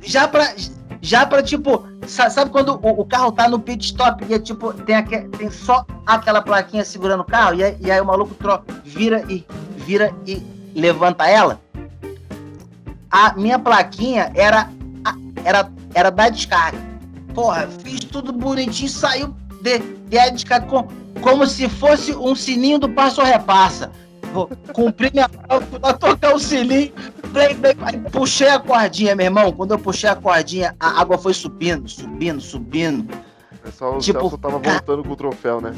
[0.00, 0.54] Já pra,
[1.02, 4.38] já pra tipo, sa- sabe quando o, o carro tá no pit stop e é
[4.38, 8.06] tipo, tem, aque- tem só aquela plaquinha segurando o carro e aí, e aí o
[8.06, 9.44] maluco troca, vira e
[9.76, 10.42] vira e
[10.74, 11.60] levanta ela?
[13.10, 14.70] A minha plaquinha era,
[15.44, 16.78] era, era da descarga.
[17.34, 20.88] Porra, fiz tudo bonitinho, saiu de, de a descarga com,
[21.20, 23.92] como se fosse um sininho do passo repassa.
[24.32, 26.38] Vou cumprir minha fui lá tocar o
[27.84, 29.52] aí puxei a cordinha, meu irmão.
[29.52, 33.12] Quando eu puxei a cordinha, a água foi subindo, subindo, subindo.
[33.66, 35.74] É só o Tipo, Celso tava ca- voltando com o troféu, né?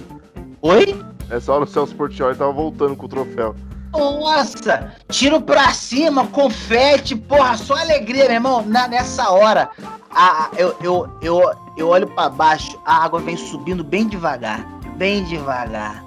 [0.63, 1.01] Oi?
[1.31, 3.55] É só o Celso Portioli tava voltando com o troféu.
[3.93, 4.93] Nossa!
[5.09, 8.63] Tiro pra cima, confete, porra, só alegria, meu irmão.
[8.65, 9.69] Na, nessa hora,
[10.11, 11.43] a, eu, eu, eu,
[11.77, 14.65] eu olho pra baixo, a água vem subindo bem devagar,
[14.97, 16.05] bem devagar,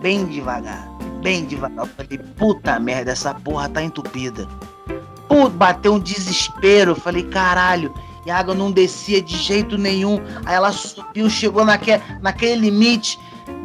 [0.00, 0.88] bem devagar,
[1.22, 1.86] bem devagar.
[1.86, 4.46] Eu falei, puta merda, essa porra tá entupida.
[5.28, 6.92] Pô, bateu um desespero.
[6.92, 7.92] Eu falei, caralho.
[8.24, 10.20] E a água não descia de jeito nenhum.
[10.44, 13.18] Aí ela subiu, chegou naque, naquele limite.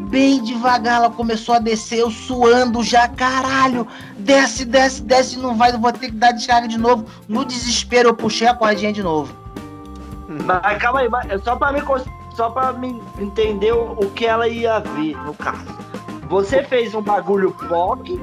[0.09, 3.87] Bem devagar ela começou a descer, eu suando já, caralho.
[4.19, 7.05] Desce, desce, desce, não vai, vou ter que dar descarga de novo.
[7.27, 9.33] No desespero eu puxei a cordinha de novo.
[10.27, 11.81] Mas calma aí, é só pra me,
[12.35, 15.92] só pra me entender o, o que ela ia ver no caso.
[16.29, 18.19] Você fez um bagulho POC,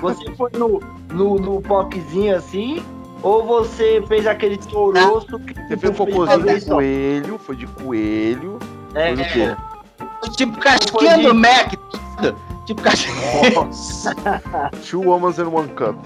[0.00, 0.80] você foi no,
[1.12, 2.82] no, no POCzinho assim,
[3.22, 6.74] ou você fez aquele toroço que Você fez um uma cocôzinho de só?
[6.74, 8.58] coelho, foi de coelho.
[8.94, 9.56] É, Foi o quê?
[10.36, 11.72] Tipo casquinha Foi de- do Mac.
[12.66, 13.50] Tipo casquinha.
[13.54, 14.14] Nossa!
[14.88, 15.96] Two Women in One Cup.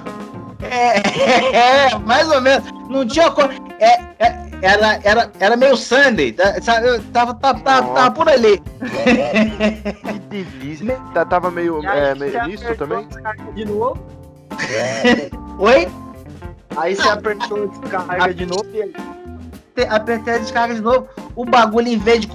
[0.62, 0.98] É,
[1.92, 2.64] é, mais ou menos.
[2.88, 3.50] Não tinha como.
[3.78, 6.32] É, é, era, era, era meio Sunday.
[6.32, 6.88] tá- Sabe?
[6.88, 8.60] Eu tava, tava, tava, tava por ali.
[10.30, 10.98] Que delícia.
[11.12, 13.06] Tá- Tava meio, é, meio apertou também?
[13.54, 13.98] De novo,
[15.58, 15.88] Oi?
[16.76, 18.92] aí você apertou a descarga de novo e aí.
[19.76, 21.08] Te- Apertei a descarga de novo.
[21.36, 22.28] O bagulho, em vez de,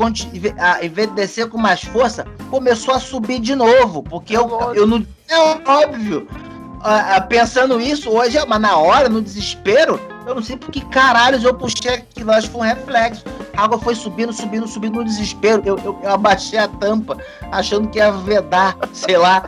[0.58, 4.04] ah, em vez de descer com mais força, começou a subir de novo.
[4.04, 5.06] Porque eu, eu não.
[5.30, 6.28] É óbvio.
[6.82, 10.82] Ah, ah, pensando isso hoje, mas na hora, no desespero, eu não sei por que
[10.86, 12.32] caralhos eu puxei aquilo.
[12.32, 13.24] Acho que foi um reflexo.
[13.56, 15.62] A água foi subindo, subindo, subindo no desespero.
[15.66, 17.18] Eu, eu, eu abaixei a tampa,
[17.52, 19.44] achando que ia vedar, sei lá.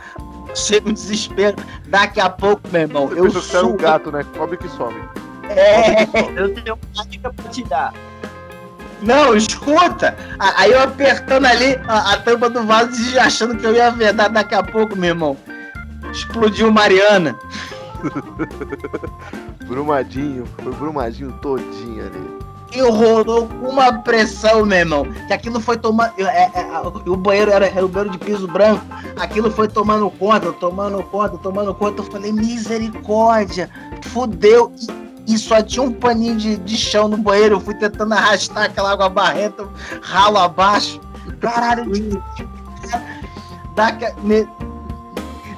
[0.54, 1.56] Chega um desespero.
[1.86, 4.24] Daqui a pouco, meu irmão, Você eu que você era um gato, né?
[4.36, 5.00] Cobre que some.
[5.48, 6.02] É,
[6.38, 7.94] Eu tenho uma dica pra te dar.
[9.00, 10.16] Não, escuta!
[10.38, 14.28] Aí eu apertando ali a, a tampa do vaso e achando que eu ia vedar
[14.28, 15.36] daqui a pouco, meu irmão.
[16.12, 17.38] Explodiu Mariana.
[19.66, 22.42] Brumadinho, foi Brumadinho todinho ali.
[22.74, 25.06] E rolou uma pressão, meu irmão.
[25.26, 26.12] Que aquilo foi tomando.
[26.18, 28.84] É, é, o banheiro era, era o banheiro de piso branco.
[29.16, 32.00] Aquilo foi tomando conta, tomando conta, tomando conta.
[32.00, 33.68] Eu falei, misericórdia,
[34.04, 34.72] fudeu.
[35.26, 37.56] E, e só tinha um paninho de, de chão no banheiro.
[37.56, 39.68] Eu fui tentando arrastar aquela água barrenta,
[40.00, 40.98] ralo abaixo.
[41.40, 41.84] Caralho,
[43.74, 44.48] dá, ne,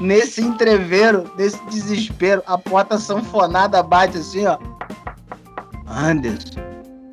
[0.00, 4.59] nesse entreveiro, nesse desespero, a porta sanfonada bate assim, ó.
[5.87, 6.61] Anderson,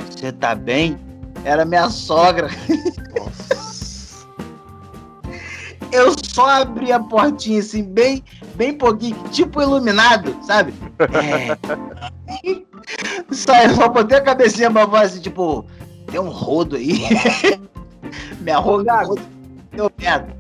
[0.10, 0.98] você tá bem?
[1.44, 2.50] Era minha sogra.
[3.18, 4.28] Nossa.
[5.92, 8.24] Eu só abri a portinha assim, bem,
[8.56, 10.74] bem pouquinho, tipo iluminado, sabe?
[11.00, 11.58] É.
[13.32, 15.66] Só, eu só botei a cabecinha pra voz assim, tipo,
[16.10, 17.02] tem um rodo aí.
[18.40, 19.04] Minha roga
[19.72, 20.36] deu merda.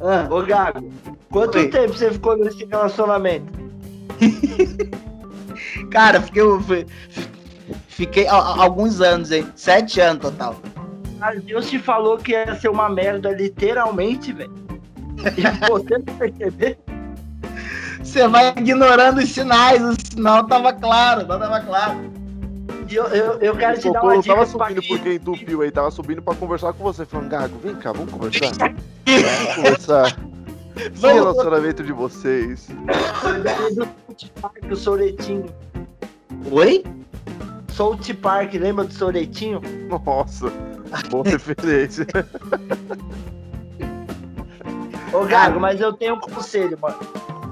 [0.00, 0.26] Ah.
[0.30, 0.90] Ô, Gago,
[1.34, 1.68] quanto Oi.
[1.68, 3.52] tempo você ficou nesse relacionamento?
[5.90, 6.44] Cara, fiquei,
[7.88, 9.44] fiquei alguns anos, hein?
[9.56, 10.54] Sete anos total.
[11.18, 14.52] Mas Deus te falou que ia ser uma merda, literalmente, velho.
[15.68, 16.78] Você não perceber?
[18.00, 22.12] Você vai ignorando os sinais, o sinal tava claro, não tava claro.
[22.88, 24.36] Eu, eu, eu quero te dar uma dica.
[24.36, 27.74] Não tava subindo porque entupiu aí, tava subindo pra conversar com você, falando, Gago, vem
[27.74, 28.52] cá, vamos conversar.
[29.06, 30.33] vamos conversar.
[30.74, 32.68] Que relacionamento de vocês?
[34.70, 35.46] o Soretinho.
[36.50, 36.84] Oi?
[37.68, 39.60] South Park, lembra do Soretinho?
[39.88, 40.52] Nossa,
[41.10, 42.06] boa referência.
[45.12, 46.96] Ô Gago, mas eu tenho um conselho, mano.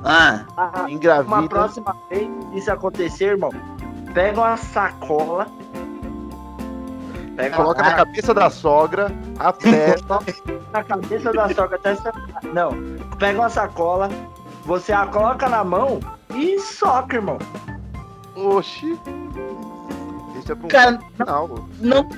[0.04, 1.34] Ah, ah engravida.
[1.34, 3.50] Uma próxima vez isso acontecer, irmão,
[4.12, 5.46] pega uma sacola.
[7.36, 10.18] Pega Coloca na cabeça da sogra, aperta.
[10.72, 11.96] na cabeça da sogra até
[12.52, 12.70] Não.
[13.22, 14.08] Pega uma sacola,
[14.64, 16.00] você a coloca na mão
[16.34, 17.38] e soca, irmão.
[18.34, 18.98] Oxi.
[20.36, 22.08] Isso é pra um cara, não, não,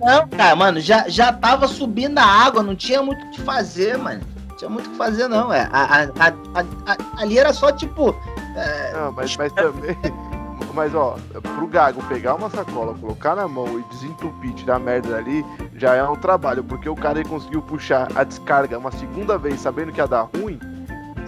[0.00, 3.96] não, cara, mano, já, já tava subindo a água, não tinha muito o que fazer,
[3.98, 4.20] mano.
[4.48, 5.52] Não tinha muito o que fazer, não.
[5.52, 8.12] É, a, a, a, ali era só tipo.
[8.56, 8.92] É...
[8.94, 9.96] Não, mas, mas também.
[10.74, 15.10] Mas ó, pro Gago pegar uma sacola, colocar na mão e desentupir, tirar a merda
[15.10, 15.44] dali,
[15.74, 19.60] já é um trabalho, porque o cara ele conseguiu puxar a descarga uma segunda vez
[19.60, 20.58] sabendo que ia dar ruim.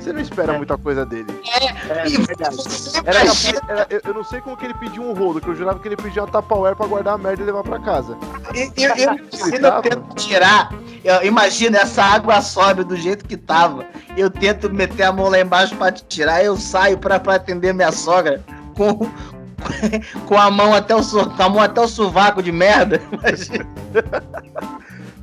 [0.01, 0.57] Você não espera é.
[0.57, 1.27] muita coisa dele.
[1.45, 2.57] É, é, é verdade.
[3.05, 5.79] Era, era, eu, eu, não sei como que ele pediu um rolo, que eu jurava
[5.79, 8.16] que ele pediu uma Tupperware pra guardar a merda e levar pra casa.
[8.55, 10.73] Eu, eu, eu, eu tento tirar,
[11.05, 13.85] eu, imagina, essa água sobe do jeito que tava.
[14.16, 17.75] Eu tento meter a mão lá embaixo pra te tirar, eu saio pra, pra atender
[17.75, 18.43] minha sogra
[18.75, 18.99] com,
[20.27, 23.01] com a mão até o, com a mão até o sovaco de merda.
[23.13, 23.67] Imagina.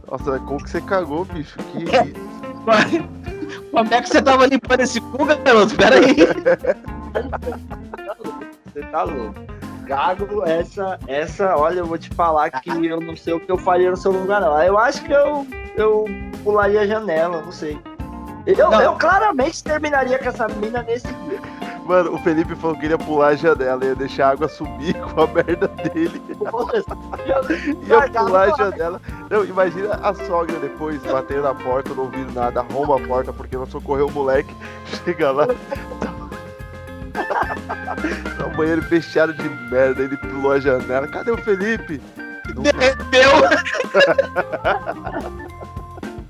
[0.10, 1.58] Nossa, como que você cagou, bicho?
[1.58, 1.86] Que.
[3.72, 5.76] Como é que você tava limpando esse cu, garoto?
[5.76, 6.16] Pera aí.
[8.74, 9.58] Você tá louco.
[9.86, 13.58] Gago, essa, essa, olha, eu vou te falar que eu não sei o que eu
[13.58, 14.62] faria no seu lugar, não.
[14.62, 16.06] Eu acho que eu, eu
[16.44, 17.80] pularia a janela, não sei.
[18.46, 21.40] Eu, eu claramente terminaria com essa mina nesse dia.
[21.88, 25.22] Mano, o Felipe falou que ia pular a janela, ia deixar a água subir com
[25.22, 26.22] a merda dele.
[27.88, 29.02] ia pular a janela.
[29.30, 33.56] Não, imagina a sogra depois batendo na porta, não ouvindo nada, arromba a porta porque
[33.56, 34.54] não socorreu o moleque.
[35.06, 35.48] Chega lá.
[35.48, 35.56] tá
[38.46, 41.08] o banheiro fechado de merda, ele pulou a janela.
[41.08, 42.02] Cadê o Felipe?
[42.54, 43.32] Derreteu!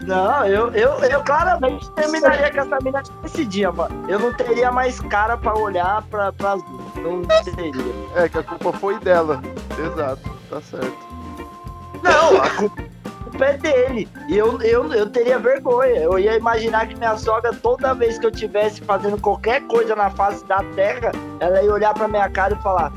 [0.08, 4.10] Não, eu, eu, eu claramente terminaria com essa mina nesse dia, mano.
[4.10, 6.62] Eu não teria mais cara pra olhar pra, pras
[6.96, 7.74] Não teria.
[8.15, 9.41] É, que a culpa foi dela.
[9.78, 10.98] Exato, tá certo.
[12.02, 14.08] Não, a culpa é dele.
[14.30, 16.00] E eu, eu, eu teria vergonha.
[16.00, 20.10] Eu ia imaginar que minha sogra, toda vez que eu estivesse fazendo qualquer coisa na
[20.10, 22.93] face da terra, ela ia olhar pra minha cara e falar: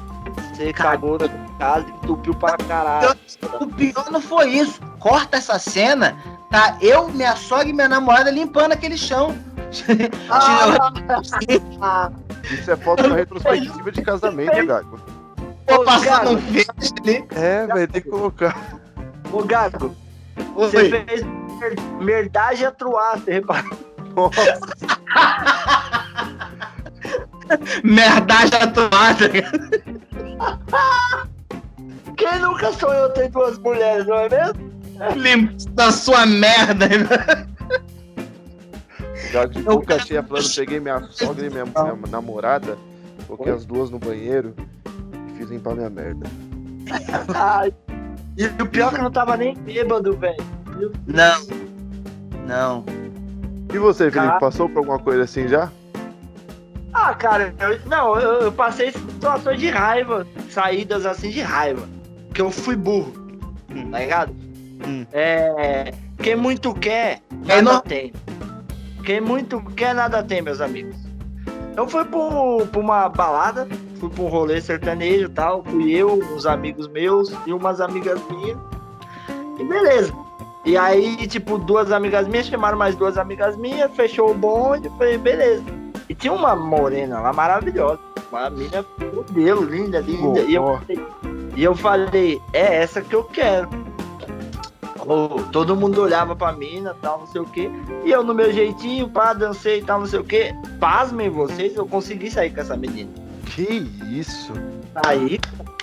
[0.55, 3.17] Você cagou na casa entupiu pra caralho.
[3.61, 4.81] O pior não foi isso.
[4.99, 6.17] Corta essa cena
[6.51, 9.39] Tá eu, minha sogra e minha namorada limpando aquele chão.
[10.29, 10.91] Ah,
[12.51, 14.99] Isso é foto da retrospectiva de casamento, Gago.
[15.69, 16.67] Vou passar no ali.
[17.37, 18.81] É, vai ter que colocar.
[19.33, 19.95] Ô, Gago,
[20.57, 21.25] você fez
[22.01, 23.79] merdagem a truar, você reparou?
[24.17, 24.59] Nossa.
[27.85, 29.31] Merdagem atuada.
[32.21, 34.71] Quem nunca sonhou ter duas mulheres, não é mesmo?
[35.17, 36.87] Limpa da sua merda.
[39.33, 42.77] Já de nunca tinha plano, peguei minha sogra e minha, minha namorada,
[43.27, 44.55] coloquei as duas no banheiro
[45.31, 46.27] e fiz limpar minha merda.
[47.35, 47.73] Ai,
[48.37, 50.45] e o pior é que eu não tava nem bêbado, velho.
[51.07, 51.47] Não.
[52.47, 52.85] Não.
[53.73, 55.73] E você, Felipe, passou por alguma coisa assim já?
[56.93, 61.89] Ah, cara, eu, não, eu, eu passei situações de raiva, saídas assim de raiva.
[62.41, 63.13] Que eu fui burro,
[63.91, 64.33] tá ligado?
[64.87, 65.05] Hum.
[65.13, 65.93] É.
[66.23, 68.15] Quem muito quer, É, nada não- tem.
[69.05, 70.97] Quem muito quer, nada tem, meus amigos.
[71.77, 75.63] Eu fui pra, um- pra uma balada, fui pra um rolê sertanejo e tal.
[75.65, 78.57] Fui eu, uns amigos meus e umas amigas minhas.
[79.59, 80.11] E beleza.
[80.65, 85.19] E aí, tipo, duas amigas minhas chamaram mais duas amigas minhas, fechou o bonde, falei,
[85.19, 85.63] beleza.
[86.09, 87.99] E tinha uma morena lá maravilhosa,
[88.33, 90.41] uma mina modelo, linda, linda.
[90.41, 91.07] E eu, falei-
[91.57, 93.69] e eu falei, é essa que eu quero.
[95.07, 97.71] Oh, todo mundo olhava pra mina, tal, não sei o que.
[98.05, 100.53] E eu no meu jeitinho, pá, dancei e tal, não sei o que.
[100.79, 103.11] Pasmem vocês, eu consegui sair com essa menina.
[103.47, 104.53] Que isso?
[105.07, 105.41] Aí,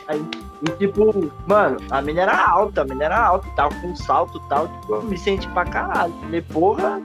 [0.07, 0.23] aí,
[0.61, 4.41] e tipo, mano, a mina era alta, a mina era alta, tava com um salto
[4.43, 6.13] e tal, tipo, eu me senti pra caralho.
[6.21, 7.01] Falei, porra,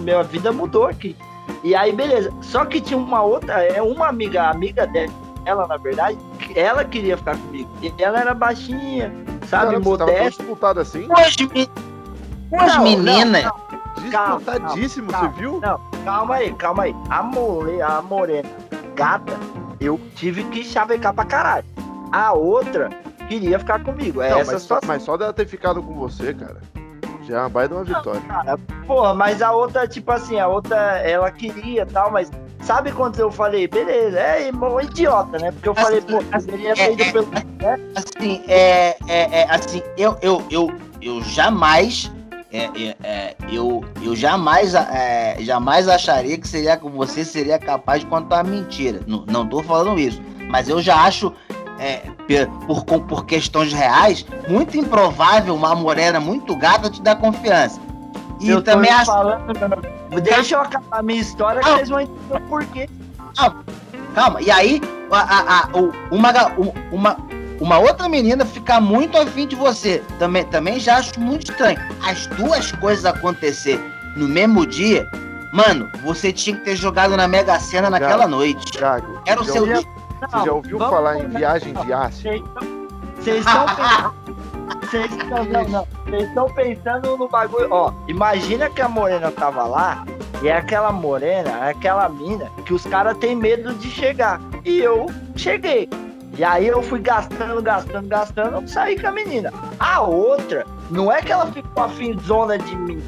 [0.00, 1.16] minha vida mudou aqui.
[1.62, 2.32] E aí, beleza.
[2.42, 5.12] Só que tinha uma outra, é uma amiga, amiga dela,
[5.44, 6.18] ela, na verdade,
[6.58, 7.70] ela queria ficar comigo.
[7.82, 9.12] E ela era baixinha,
[9.48, 10.42] sabe, Caramba, você tava tão modesta.
[10.42, 11.08] disputado assim?
[11.12, 11.70] As, me-
[12.58, 13.44] as Não, meninas.
[14.00, 15.60] Disputadíssimo, calma, você viu?
[15.60, 16.96] Não, calma aí, calma aí.
[17.10, 18.48] A, mole, a morena
[18.94, 19.32] gata,
[19.80, 21.64] eu tive que chavecar pra caralho.
[22.12, 22.88] A outra
[23.28, 24.22] queria ficar comigo.
[24.22, 24.88] É Não, essa mas, só, situação.
[24.88, 26.60] mas só dela ter ficado com você, cara,
[27.26, 28.20] já uma baita uma vitória.
[28.20, 32.30] Cara, porra, mas a outra, tipo assim, a outra, ela queria e tal, mas
[32.66, 35.52] sabe quando eu falei, beleza, é irmão idiota, né?
[35.52, 37.28] Porque eu falei, pô, poderia ter ido é, pelo.
[37.94, 42.10] Assim, é, é, é, assim, eu, eu, eu, eu jamais.
[42.52, 48.00] é, é, é, eu, eu jamais, é, jamais acharia que seria que você seria capaz
[48.00, 49.00] de contar mentira.
[49.06, 50.20] Não, não tô falando isso.
[50.50, 51.32] Mas eu já acho,
[51.78, 52.02] é,
[52.66, 57.80] por, por questões reais, muito improvável uma morena muito gata te dar confiança.
[58.40, 59.06] E eu também acho.
[59.06, 62.88] falando, deixa eu acabar a minha história que vocês vão entender o porquê.
[64.14, 66.32] Calma, e aí a, a- a- o- uma,
[66.90, 67.16] uma,
[67.60, 70.02] uma outra menina ficar muito afim de você.
[70.18, 71.78] Também, também já acho muito estranho.
[72.02, 73.78] As duas coisas acontecer
[74.16, 75.06] no mesmo dia,
[75.52, 78.72] mano, você tinha que ter jogado na Mega Sena naquela Cara, noite.
[78.72, 79.76] Thiago, Era o já, seu dia.
[79.76, 82.22] você já ouviu vamos falar em viagem de ácido?
[82.22, 84.14] Vocês estão- Vocês estão pensando.
[84.80, 85.86] Vocês estão, não, não.
[86.04, 87.68] Vocês estão pensando no bagulho.
[87.70, 90.04] Ó, imagina que a morena tava lá
[90.42, 94.40] e é aquela morena, é aquela mina que os caras têm medo de chegar.
[94.64, 95.88] E eu cheguei.
[96.36, 99.52] E aí eu fui gastando, gastando, gastando, saí com a menina.
[99.80, 103.02] A outra, não é que ela ficou afinzona de mim.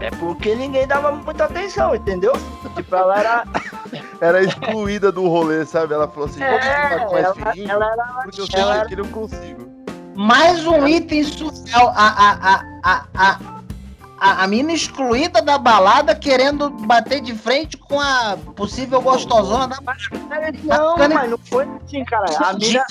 [0.00, 2.32] É porque ninguém dava muita atenção, entendeu?
[2.74, 3.44] Tipo, ela era.
[4.20, 5.94] Era excluída do rolê, sabe?
[5.94, 7.06] Ela falou assim, com mais ela,
[7.68, 9.69] ela era porque eu sei ela- que eu não consigo.
[10.14, 11.92] Mais um item social.
[11.94, 13.38] A, a, a, a, a,
[14.20, 19.76] a, a mina excluída da balada querendo bater de frente com a possível gostosona da
[20.64, 21.14] Não, Bacana.
[21.14, 22.26] mas não foi assim, cara.
[22.38, 22.84] A mina.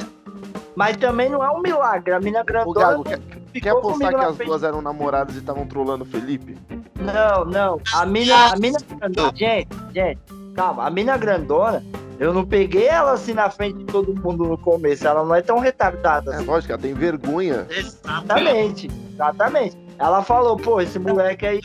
[0.75, 2.13] Mas também não é um milagre.
[2.13, 3.19] A mina grandona Gago, quer,
[3.61, 4.47] quer apostar comigo que as frente.
[4.47, 6.57] duas eram namoradas e estavam trolando o Felipe?
[6.95, 7.81] Não, não.
[7.93, 9.33] A mina, a mina grandona.
[9.35, 10.19] Gente, gente,
[10.55, 10.85] calma.
[10.85, 11.83] A mina grandona,
[12.19, 15.07] eu não peguei ela assim na frente de todo mundo no começo.
[15.07, 16.45] Ela não é tão retardada É assim.
[16.45, 17.65] lógico, ela tem vergonha.
[17.69, 19.77] Exatamente, exatamente.
[19.97, 21.59] Ela falou, pô, esse moleque aí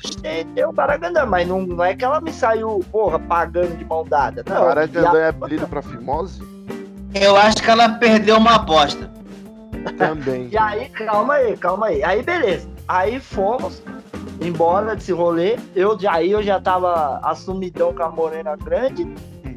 [0.66, 4.44] um Baragandã, mas não, não é que ela me saiu, porra, pagando de mão dada.
[4.48, 4.56] Não.
[4.56, 6.42] Paragandã E é apelido pra fimose?
[7.14, 9.08] Eu acho que ela perdeu uma aposta.
[9.96, 10.48] Também.
[10.50, 12.02] E aí, calma aí, calma aí.
[12.02, 12.68] Aí, beleza.
[12.88, 13.82] Aí fomos
[14.40, 15.56] embora desse rolê.
[15.74, 19.06] Eu, aí eu já tava assumidão com a morena grande.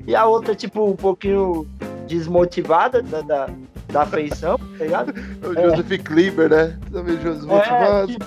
[0.07, 1.67] E a outra, tipo, um pouquinho
[2.07, 3.49] desmotivada da, da,
[3.91, 5.13] da feição, tá ligado?
[5.45, 6.77] O Joseph Kleber, né?
[6.91, 8.08] Também Joseph É, motivado.
[8.08, 8.25] tipo,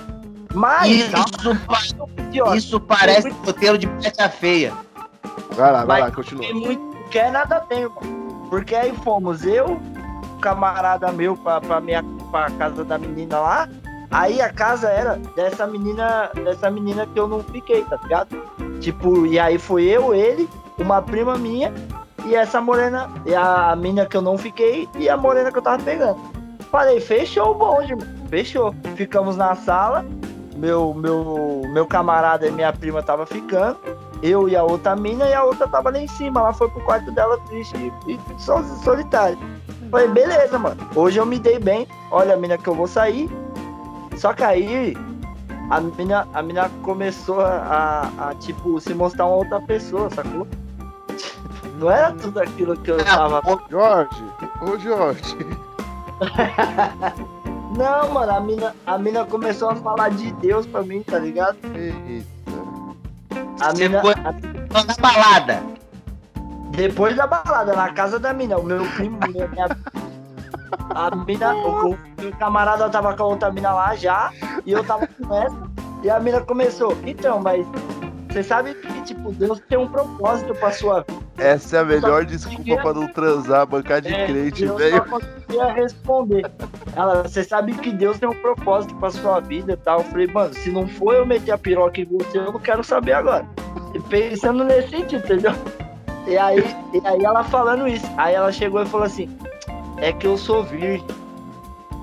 [0.53, 1.11] mas, Isso,
[2.19, 2.55] idiota.
[2.57, 4.73] isso parece roteiro de peça feia.
[5.53, 6.43] Vai lá, vai Mas lá, continua.
[6.45, 8.47] Quem muito quer, nada tem, irmão.
[8.49, 13.69] Porque aí fomos eu, um camarada meu pra, pra, minha, pra casa da menina lá.
[14.11, 18.35] Aí a casa era dessa menina, dessa menina que eu não fiquei, tá ligado?
[18.81, 20.49] Tipo, e aí foi eu, ele,
[20.81, 21.73] uma prima minha
[22.25, 25.61] e essa morena, e a menina que eu não fiquei e a morena que eu
[25.61, 26.19] tava pegando.
[26.71, 27.95] Falei, fechou o bonde.
[28.29, 28.73] Fechou.
[28.95, 30.05] Ficamos na sala.
[30.55, 33.77] Meu, meu, meu camarada e minha prima tava ficando
[34.21, 36.39] eu e a outra mina, e a outra tava lá em cima.
[36.39, 37.75] Ela foi pro quarto dela triste
[38.07, 39.37] e, e so- solitária.
[39.89, 40.77] Falei, beleza, mano.
[40.95, 41.87] Hoje eu me dei bem.
[42.11, 43.29] Olha a mina que eu vou sair.
[44.17, 44.95] Só que aí
[45.69, 50.47] a mina, a mina começou a, a, a, tipo, se mostrar uma outra pessoa, sacou?
[51.81, 53.41] Não era tudo aquilo que eu tava.
[53.69, 54.23] Jorge,
[54.61, 55.37] ô Jorge.
[57.75, 61.57] Não, mano, a mina, a mina começou a falar de Deus pra mim, tá ligado?
[61.73, 62.27] Eita.
[63.61, 65.63] A Você mina, foi- a- Na balada.
[66.71, 69.67] depois da balada, na casa da mina, o meu primo, minha, minha-
[70.93, 74.31] a mina, o, o meu camarada tava com a outra mina lá já,
[74.65, 75.55] e eu tava com essa,
[76.03, 77.65] e a mina começou, então, mas
[78.29, 81.30] você sabe que, tipo, Deus tem um propósito pra sua vida.
[81.41, 84.97] Essa é a melhor desculpa pra não transar, bancar de É, crente, eu velho.
[84.97, 86.51] só conseguia responder.
[86.95, 89.99] Ela, você sabe que Deus tem um propósito pra sua vida e tal.
[89.99, 92.83] Eu falei, mano, se não for eu meter a piroca em você, eu não quero
[92.83, 93.43] saber agora.
[93.95, 95.53] E pensando nesse sentido, entendeu?
[96.27, 96.59] E aí,
[96.93, 98.05] e aí ela falando isso.
[98.17, 99.27] Aí ela chegou e falou assim,
[99.97, 101.03] é que eu sou virgem.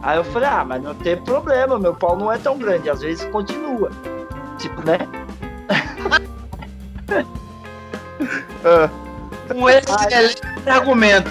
[0.03, 3.01] Aí eu falei, ah, mas não tem problema, meu pau não é tão grande, às
[3.03, 3.91] vezes continua.
[4.59, 4.99] Tipo, né?
[9.51, 10.37] Ah, Com esse
[10.69, 11.31] argumento.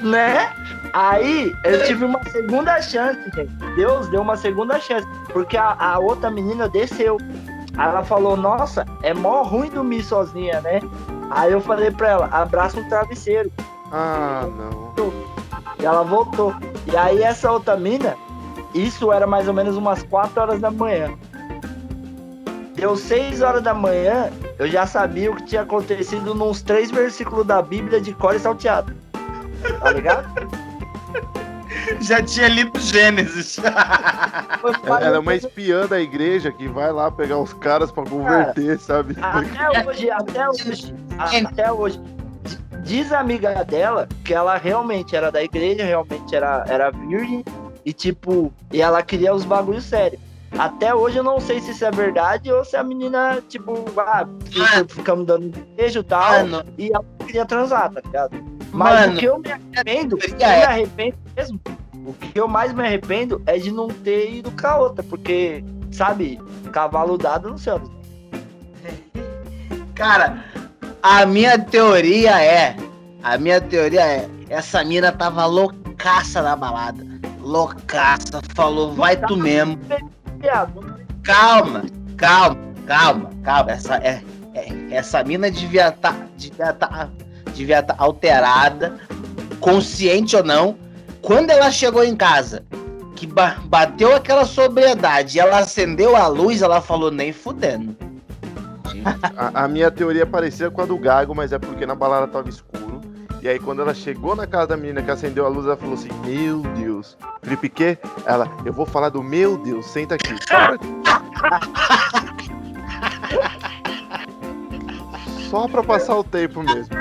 [0.00, 0.52] né?
[0.92, 3.52] Aí eu tive uma segunda chance, gente.
[3.74, 5.06] Deus deu uma segunda chance.
[5.32, 7.18] Porque a, a outra menina desceu.
[7.76, 10.80] Aí ela falou, nossa, é mó ruim dormir sozinha, né?
[11.30, 13.52] Aí eu falei pra ela, abraça um travesseiro.
[13.92, 14.92] ah, não.
[15.78, 16.54] E ela voltou.
[16.90, 18.16] E aí essa outra mina,
[18.72, 21.10] isso era mais ou menos umas 4 horas da manhã.
[22.76, 27.46] Deu 6 horas da manhã, eu já sabia o que tinha acontecido nos três versículos
[27.46, 28.94] da Bíblia de cor e salteado.
[29.80, 30.26] Tá ligado?
[32.00, 33.56] Já tinha lido Gênesis.
[34.60, 38.78] Foi Ela é uma espiã da igreja que vai lá pegar os caras pra converter,
[38.78, 39.16] sabe?
[39.20, 42.00] Até hoje, até hoje, até hoje.
[42.82, 47.44] Diz a amiga dela que ela realmente era da igreja, realmente era, era virgem,
[47.84, 50.20] e tipo, e ela queria os bagulhos sérios.
[50.58, 54.26] Até hoje eu não sei se isso é verdade ou se a menina, tipo, ah,
[54.44, 58.36] fica- ficamos dando beijo e tal, Mano, e ela queria transar, tá ligado?
[58.72, 60.56] Mas Mano, o que eu me arrependo, que eu é.
[60.58, 61.60] me arrependo mesmo,
[62.06, 65.64] o que eu mais me arrependo é de não ter ido com a outra, porque,
[65.90, 66.40] sabe,
[66.72, 67.80] cavalo dado no céu.
[69.94, 70.44] cara,
[71.02, 72.76] a minha teoria é.
[73.22, 74.28] A minha teoria é.
[74.48, 77.04] Essa mina tava loucaça na balada.
[77.40, 78.40] Loucaça.
[78.54, 79.78] Falou, vai tu mesmo.
[80.40, 81.82] Viado, Calma,
[82.16, 83.70] calma, calma, calma.
[83.72, 84.22] Essa, é,
[84.54, 87.08] é- essa mina devia estar devia tá,
[87.54, 88.96] devia tá alterada,
[89.60, 90.76] consciente ou não.
[91.20, 92.64] Quando ela chegou em casa,
[93.16, 97.96] que ba- bateu aquela sobriedade e ela acendeu a luz, ela falou, nem fudendo.
[99.36, 102.48] A, a minha teoria parecia com a do Gago, mas é porque na balada tava
[102.48, 102.95] escuro.
[103.46, 105.94] E aí quando ela chegou na casa da menina que acendeu a luz, ela falou
[105.94, 107.16] assim, meu Deus.
[107.40, 107.96] Felipe, quê?
[108.24, 110.34] Ela, eu vou falar do meu Deus, senta aqui.
[115.48, 115.84] Só pra...
[115.84, 116.92] Passar o tempo mesmo.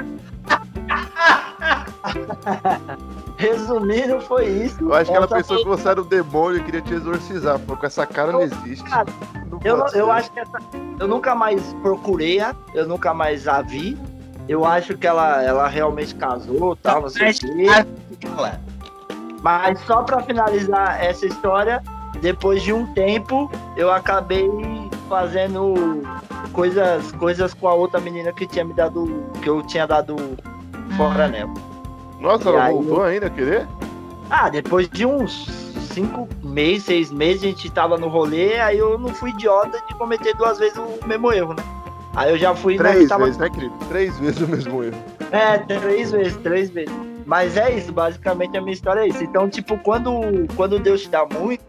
[3.37, 4.83] Resumindo, foi isso.
[4.83, 7.57] Eu acho que ela pensou que você era um demônio e queria te exorcizar.
[7.57, 8.87] Falou, com essa cara não existe.
[8.87, 9.03] Não
[9.63, 10.59] Eu, eu acho que essa,
[10.99, 13.97] eu nunca mais procurei a, eu nunca mais a vi.
[14.47, 17.65] Eu acho que ela, ela realmente casou, tal, não sei o quê.
[18.23, 18.59] Ela,
[19.41, 21.81] Mas só pra finalizar essa história,
[22.21, 24.49] depois de um tempo, eu acabei
[25.09, 26.01] fazendo
[26.51, 30.15] coisas, coisas com a outra menina que tinha me dado, que eu tinha dado
[30.95, 31.53] fora nela.
[32.19, 33.67] Nossa, E ela aí voltou ainda a querer?
[34.29, 35.45] Ah, depois de uns
[35.93, 39.93] cinco meses, seis meses, a gente tava no rolê, aí eu não fui idiota de
[39.95, 41.63] cometer duas vezes o mesmo erro, né?
[42.15, 42.77] Aí eu já fui.
[42.77, 43.25] Três tava...
[43.25, 43.75] vezes, né, querido?
[43.89, 44.97] Três vezes o mesmo erro.
[45.31, 46.93] É, três vezes, três vezes.
[47.25, 49.23] Mas é isso, basicamente a minha história é isso.
[49.23, 50.11] Então, tipo, quando,
[50.55, 51.63] quando Deus te dá muito,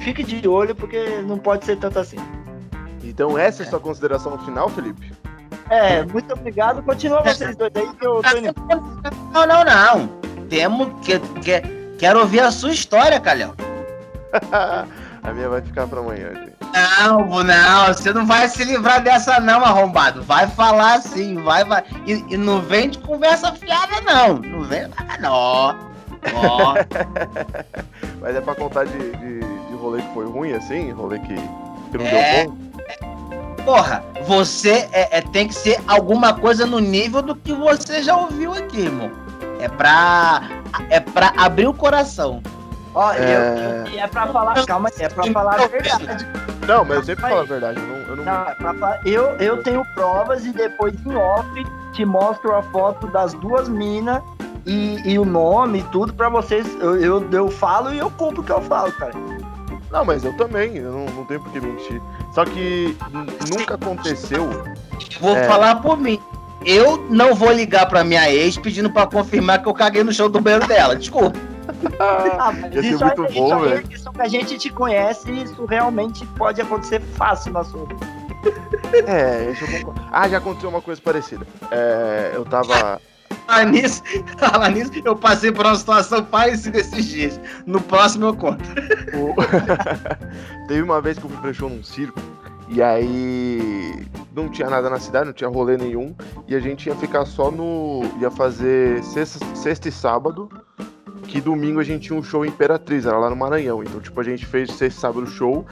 [0.00, 2.16] fique de olho, porque não pode ser tanto assim.
[3.04, 5.12] Então essa é a sua consideração final, Felipe?
[5.68, 6.82] É, muito obrigado.
[6.82, 8.54] Continua vocês dois aí que eu tô indo.
[9.32, 10.08] Não, não, não.
[10.48, 11.60] Temos que, que
[11.98, 13.54] quero ouvir a sua história, Calhão.
[15.22, 16.49] a minha vai ficar pra amanhã, gente.
[16.72, 20.22] Não, não, você não vai se livrar dessa não, arrombado.
[20.22, 21.82] Vai falar assim, vai, vai.
[22.06, 24.34] E, e não vem de conversa fiada, não.
[24.36, 25.32] Não vem, ah, não.
[25.32, 26.74] Ó,
[28.20, 30.90] Mas é pra contar de, de, de rolê que foi ruim, assim?
[30.92, 32.44] Rolê que, que não É.
[32.44, 32.70] deu bom?
[33.64, 38.16] porra, você é, é- tem que ser alguma coisa no nível do que você já
[38.16, 39.10] ouviu aqui, irmão.
[39.60, 40.42] É pra,
[40.88, 42.42] é pra abrir o coração.
[42.94, 43.84] Ó, É.
[43.86, 46.26] eu, e é pra falar, calma, é pra falar a verdade.
[46.70, 47.80] Não, mas eu sempre falo a verdade.
[47.80, 48.24] Eu não, eu não...
[48.24, 53.68] Não, eu, eu tenho provas e depois em off te mostro a foto das duas
[53.68, 54.22] minas
[54.64, 56.66] e, e o nome e tudo pra vocês.
[56.80, 59.12] Eu, eu, eu falo e eu cumpro o que eu falo, cara.
[59.90, 60.76] Não, mas eu também.
[60.76, 62.00] Eu não, não tenho por que mentir.
[62.32, 62.96] Só que
[63.50, 64.48] nunca aconteceu.
[65.20, 65.44] Vou É.
[65.44, 66.20] falar por mim.
[66.64, 70.30] Eu não vou ligar pra minha ex pedindo pra confirmar que eu caguei no chão
[70.30, 70.94] do banheiro dela.
[70.94, 71.36] Desculpa.
[71.98, 73.88] Ah, mas Ia ser muito bom, é velho.
[73.88, 78.06] questão que a gente te conhece e isso realmente pode acontecer fácil na sua vida.
[79.06, 80.00] É, isso eu concordo.
[80.10, 81.46] Ah, já aconteceu uma coisa parecida.
[81.70, 83.00] É, eu tava.
[83.46, 84.02] Falar nisso,
[84.38, 87.40] falar nisso, eu passei por uma situação parecida esses dias.
[87.66, 88.62] No próximo eu conto.
[89.14, 89.34] o-
[90.68, 92.20] Teve uma vez que eu fui pra show num circo.
[92.68, 96.14] E aí não tinha nada na cidade, não tinha rolê nenhum.
[96.46, 98.02] E a gente ia ficar só no.
[98.20, 100.48] ia fazer sexta, sexta e sábado.
[101.30, 103.84] Que domingo a gente tinha um show em Imperatriz, era lá no Maranhão.
[103.84, 105.64] Então, tipo, a gente fez sexta sábado show.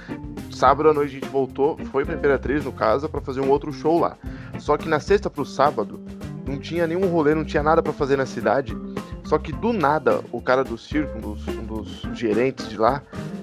[0.52, 3.72] Sábado à noite a gente voltou, foi pra Imperatriz, no caso, pra fazer um outro
[3.72, 4.16] show lá.
[4.60, 6.00] Só que na sexta pro sábado,
[6.46, 8.72] não tinha nenhum rolê, não tinha nada pra fazer na cidade.
[9.24, 13.02] Só que do nada, o cara do circo, um dos, um dos gerentes de lá,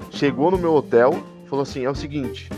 [0.09, 2.49] chegou no meu hotel falou assim: é o seguinte,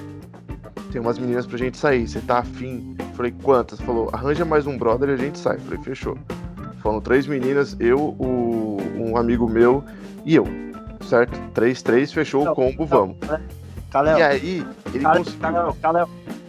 [0.91, 2.95] tem umas meninas pra gente sair, você tá afim?
[3.15, 3.81] Falei, quantas?
[3.81, 5.57] Falou, arranja mais um brother e a gente sai.
[5.57, 6.15] Falei, fechou.
[6.81, 9.83] Foram três meninas, eu, o, um amigo meu
[10.25, 10.45] e eu.
[11.01, 11.37] Certo?
[11.53, 13.17] Três, três, fechou o combo, vamos.
[13.89, 15.75] Calel, E aí, ele conseguiu.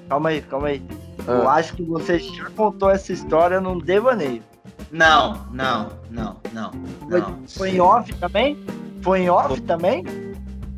[0.08, 0.82] Calma aí, calma aí.
[1.26, 4.42] Eu Ah, acho que você já contou essa história num devaneio.
[4.90, 6.70] Não, não, não, não,
[7.10, 7.38] Foi, não.
[7.46, 8.58] foi em off também?
[9.02, 10.04] Foi em off também?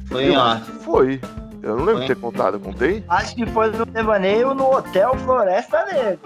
[0.06, 0.70] Foi em off.
[0.82, 1.20] foi.
[1.62, 2.00] Eu não lembro Foi.
[2.00, 3.04] de ter contado, eu contei?
[3.08, 6.18] Acho que foi no devaneio no Hotel Floresta Negra.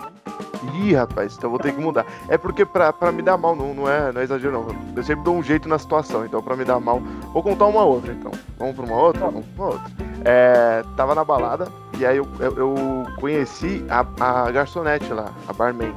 [0.75, 2.07] Ih, rapaz, então vou ter que mudar.
[2.29, 4.77] É porque pra, pra me dar mal, não, não, é, não é exagero, não.
[4.97, 7.01] Eu sempre dou um jeito na situação, então pra me dar mal.
[7.33, 8.33] Vou contar uma outra, então.
[8.59, 9.27] Vamos pra uma outra?
[9.27, 9.93] Vamos pra uma outra.
[10.25, 12.75] É, tava na balada, e aí eu, eu, eu
[13.21, 15.95] conheci a, a garçonete lá, a barman.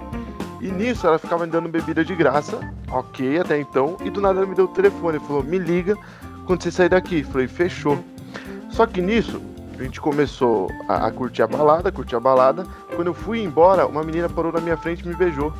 [0.59, 2.59] E nisso ela ficava me dando bebida de graça,
[2.91, 3.95] ok, até então.
[4.03, 5.95] E do nada ela me deu o telefone, falou: me liga
[6.45, 7.23] quando você sair daqui.
[7.23, 7.99] Falei: fechou.
[8.69, 9.41] Só que nisso,
[9.79, 12.65] a gente começou a, a curtir a balada, curtir a balada.
[12.95, 15.53] Quando eu fui embora, uma menina parou na minha frente e me beijou.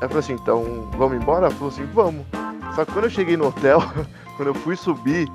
[0.00, 1.46] Aí eu falei assim, então vamos embora?
[1.46, 2.24] Ela falou assim, vamos.
[2.74, 3.82] Só que quando eu cheguei no hotel,
[4.36, 5.28] quando eu fui subir,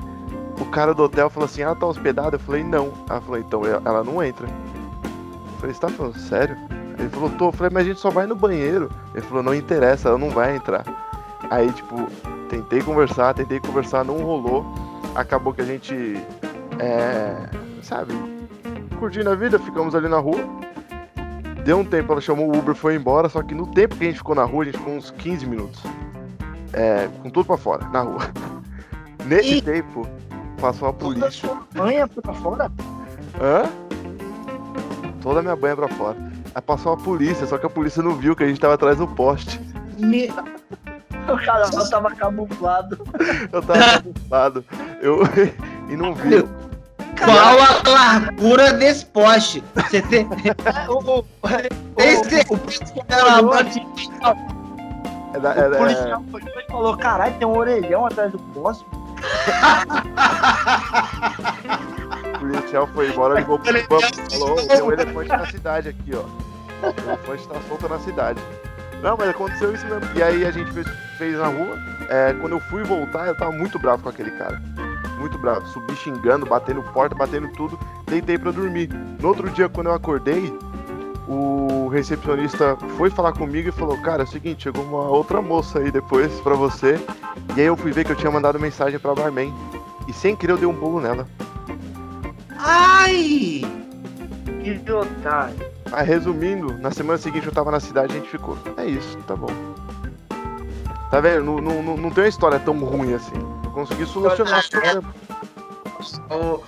[0.60, 2.36] o cara do hotel falou assim, ela tá hospedada?
[2.36, 2.94] Eu falei, não.
[3.10, 4.48] Ela falou, então ela- ela não entra.
[4.48, 6.58] Eu falei, você tá falando sério?
[7.00, 7.48] Ele falou, tô.
[7.48, 8.90] Eu falei, mas a gente só vai no banheiro.
[9.14, 10.84] Ele falou, não interessa, ela não vai entrar.
[11.50, 12.08] Aí, tipo,
[12.50, 14.66] tentei conversar, tentei conversar, não rolou.
[15.16, 16.18] Acabou que a gente,
[16.80, 17.36] é,
[17.82, 18.14] sabe,
[19.00, 20.40] curtindo a vida, ficamos ali na rua.
[21.64, 24.08] Deu um tempo, ela chamou o Uber, foi embora, só que no tempo que a
[24.08, 25.82] gente ficou na rua, a gente ficou uns 15 minutos.
[26.74, 28.20] É, com tudo pra fora, na rua.
[29.26, 29.62] Nesse Ih.
[29.62, 30.06] tempo,
[30.60, 31.48] passou a Toda polícia.
[31.48, 32.72] sua manha pra fora.
[33.42, 33.70] Hã?
[35.22, 36.18] Toda a minha banha pra fora.
[36.54, 38.98] Aí passou a polícia, só que a polícia não viu que a gente tava atrás
[38.98, 39.60] do poste.
[39.98, 40.30] Me-
[41.30, 42.98] O cara tava camuflado.
[43.54, 44.66] Eu tava camuflado.
[45.02, 45.20] Eu.
[45.90, 46.48] e não viu.
[47.26, 49.64] Qual a largura desse poste?
[49.76, 50.28] Você tem,
[50.90, 51.24] O, o,
[51.94, 52.60] tem o-
[53.26, 53.70] olhou banda
[55.34, 58.40] É da- o é da- policial foi e falou, caralho, tem um orelhão atrás do
[58.40, 58.86] poste.
[62.36, 66.12] O policial foi embora, ligou pro banco falou, "Ô, tem um elefante na cidade aqui,
[66.16, 66.24] ó.
[66.88, 68.42] O elefante tá solto na cidade.
[69.02, 70.02] Não, mas aconteceu isso mesmo.
[70.16, 71.78] E aí a gente fez, fez na rua.
[72.10, 74.62] É, quando eu fui voltar, eu tava muito bravo com aquele cara.
[75.24, 75.66] Muito bravo.
[75.68, 77.80] Subi xingando, batendo porta, batendo tudo.
[78.08, 78.90] Deitei pra dormir.
[79.22, 80.54] No outro dia, quando eu acordei,
[81.30, 85.80] o recepcionista foi falar comigo e falou: Cara, é o seguinte, chegou uma outra moça
[85.80, 87.00] aí depois pra você.
[87.56, 89.54] E aí eu fui ver que eu tinha mandado mensagem pra barman.
[90.10, 91.26] E sem querer eu dei um pulo nela.
[92.60, 93.62] Ai!
[94.62, 95.56] Que otário.
[95.90, 98.58] Mas resumindo, na semana seguinte eu tava na cidade e a gente ficou.
[98.76, 99.48] É isso, tá bom.
[101.10, 101.46] Tá vendo?
[101.62, 103.63] Não, não- não tem uma história tão ruim assim.
[103.74, 104.64] Eu consegui solucionar
[106.30, 106.64] o.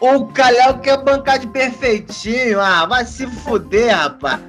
[0.00, 2.60] O, o Calhau quer bancar de perfeitinho.
[2.60, 4.40] Ah, vai se fuder, rapaz.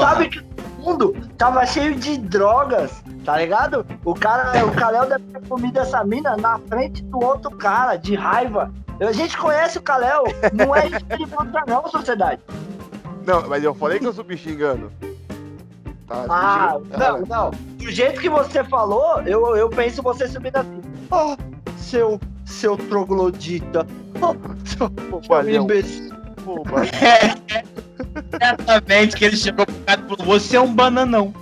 [0.00, 3.86] Sabe que o mundo tava cheio de drogas, tá ligado?
[4.04, 8.14] O cara, o Kalel deve ter comido essa mina na frente do outro cara, de
[8.14, 8.70] raiva.
[9.00, 12.40] A gente conhece o Kalel, não é isso que ele mostra não, sociedade.
[13.26, 14.92] Não, mas eu falei que eu subi xingando.
[16.06, 17.50] Tá, Ah, não, não.
[17.50, 20.80] Do jeito que você falou, eu, eu penso você subindo assim.
[21.10, 21.36] Oh,
[21.76, 23.86] seu, seu troglodita.
[24.20, 24.34] Oh,
[24.66, 26.12] seu, Bobalhão, imbecil.
[26.44, 26.86] bobalhão.
[28.40, 31.32] Exatamente, que ele chegou pro cara e falou: Você é um bananão.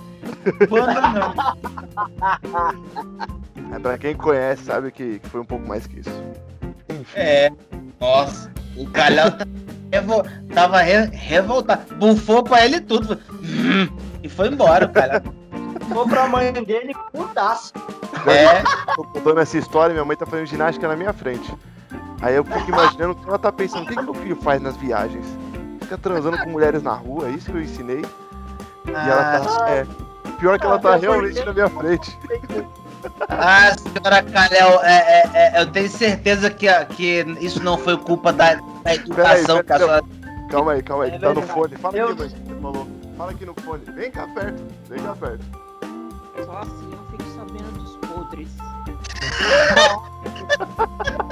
[0.69, 1.33] Bananão.
[3.73, 6.09] É, pra quem conhece, sabe que, que foi um pouco mais que isso.
[6.89, 7.13] Enfim.
[7.15, 7.49] É.
[7.99, 9.45] Nossa, o Calhau tá
[9.91, 11.95] revo- tava re- revoltado.
[11.95, 13.19] Bufou pra ele tudo.
[13.41, 13.87] Hum,
[14.23, 15.21] E foi embora, o Calhau.
[15.89, 17.73] Vou pra mãe dele, putaço.
[18.27, 18.63] É.
[18.95, 21.53] Tô contando essa história, minha mãe tá fazendo ginástica na minha frente.
[22.21, 24.61] Aí eu fico imaginando o que ela tá pensando, o que, que meu filho faz
[24.61, 25.25] nas viagens?
[25.81, 28.03] Fica transando com mulheres na rua, é isso que eu ensinei.
[28.87, 29.69] E ela tá.
[29.69, 29.85] É.
[30.39, 32.17] Pior que ela tá Ah, realmente na minha frente.
[33.29, 38.33] Ah, senhora Calhau, é, é, é, eu tenho certeza que, que isso não foi culpa
[38.33, 40.03] da, da educação que a senhora.
[40.49, 41.75] Calma aí, calma aí, que É tá no fone.
[41.75, 42.31] Fala aqui, mãe.
[43.17, 43.83] Fala aqui no fone.
[43.93, 45.45] Vem cá perto, vem cá perto.
[46.45, 47.04] Só assim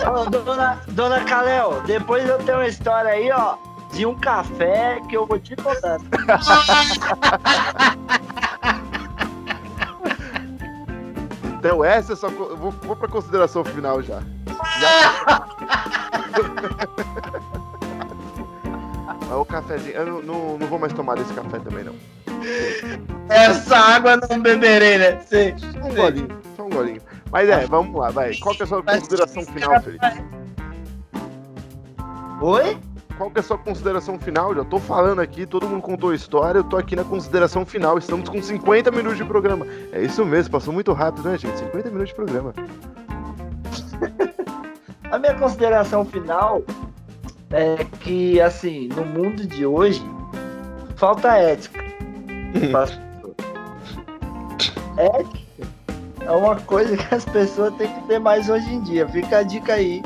[0.05, 3.55] Ô, dona, dona Kalel, depois eu tenho uma história aí, ó,
[3.93, 5.97] de um café que eu vou te contar.
[11.59, 12.29] Então essa é só.
[12.29, 14.21] co- eu Vou, vou pra consideração final já.
[19.29, 19.95] Ah, o cafezinho.
[19.95, 21.95] Eu não, não, não vou mais tomar desse café também, não.
[23.29, 25.19] Essa água não beberei, né?
[25.21, 25.55] Sei.
[25.57, 27.01] Só um golinho, só um golinho.
[27.33, 28.35] Mas é, vamos lá, vai.
[28.35, 30.05] Qual que é a sua consideração final, Felipe?
[32.39, 32.77] Oi?
[33.17, 34.53] Qual que é a sua consideração final?
[34.53, 37.97] Já tô falando aqui, todo mundo contou a história, eu tô aqui na consideração final.
[37.97, 39.65] Estamos com 50 minutos de programa.
[39.91, 41.57] É isso mesmo, passou muito rápido, né, gente?
[41.57, 42.53] 50 minutos de programa.
[45.09, 46.61] A minha consideração final
[47.49, 50.03] é que, assim, no mundo de hoje,
[50.97, 51.83] falta ética.
[54.95, 55.32] Ética
[56.35, 59.07] uma coisa que as pessoas têm que ter mais hoje em dia.
[59.07, 60.01] Fica a dica aí,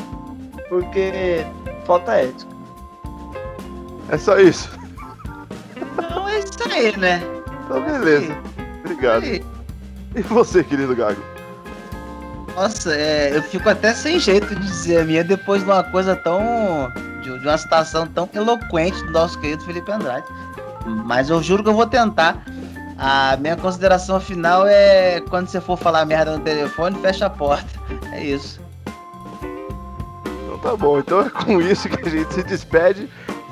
[0.69, 1.45] porque
[1.85, 2.51] falta ética.
[4.09, 4.69] É só isso.
[5.75, 7.21] Então é isso aí, né?
[7.65, 8.37] Então, beleza.
[8.83, 9.23] Obrigado.
[9.23, 9.43] Aí.
[10.15, 11.21] E você, querido Gago?
[12.55, 16.15] Nossa, é, eu fico até sem jeito de dizer a minha depois de uma coisa
[16.15, 16.41] tão.
[17.21, 20.25] de, de uma citação tão eloquente do nosso querido Felipe Andrade.
[21.05, 22.43] Mas eu juro que eu vou tentar.
[22.97, 27.69] A minha consideração final é quando você for falar merda no telefone, fecha a porta.
[28.11, 28.59] É isso.
[30.45, 33.07] Então tá bom, então é com isso que a gente se despede.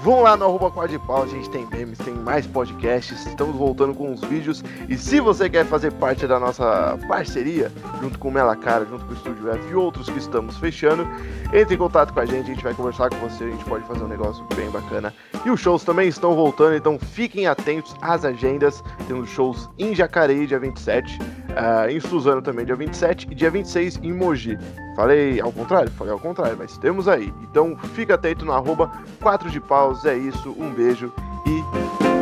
[0.06, 4.14] Vão lá no arroba Quadripau, a gente tem memes, tem mais podcasts, estamos voltando com
[4.14, 4.64] os vídeos.
[4.88, 9.04] E se você quer fazer parte da nossa parceria, junto com o Mela Cara, junto
[9.04, 11.08] com o Estúdio F e outros que estamos fechando,
[11.52, 13.84] entre em contato com a gente, a gente vai conversar com você, a gente pode
[13.88, 15.12] fazer um negócio bem bacana.
[15.44, 18.84] E os shows também estão voltando, então fiquem atentos às agendas.
[19.08, 21.18] Temos shows em Jacareí, dia 27,
[21.56, 24.58] ah, em Suzano também, dia 27, e dia 26 em Mogi.
[24.96, 25.92] Falei ao contrário?
[25.92, 27.34] Falei ao contrário, mas temos aí.
[27.44, 28.92] Então fica atento no arroba
[29.22, 31.12] 4 de paus, é isso, um beijo
[31.46, 32.15] e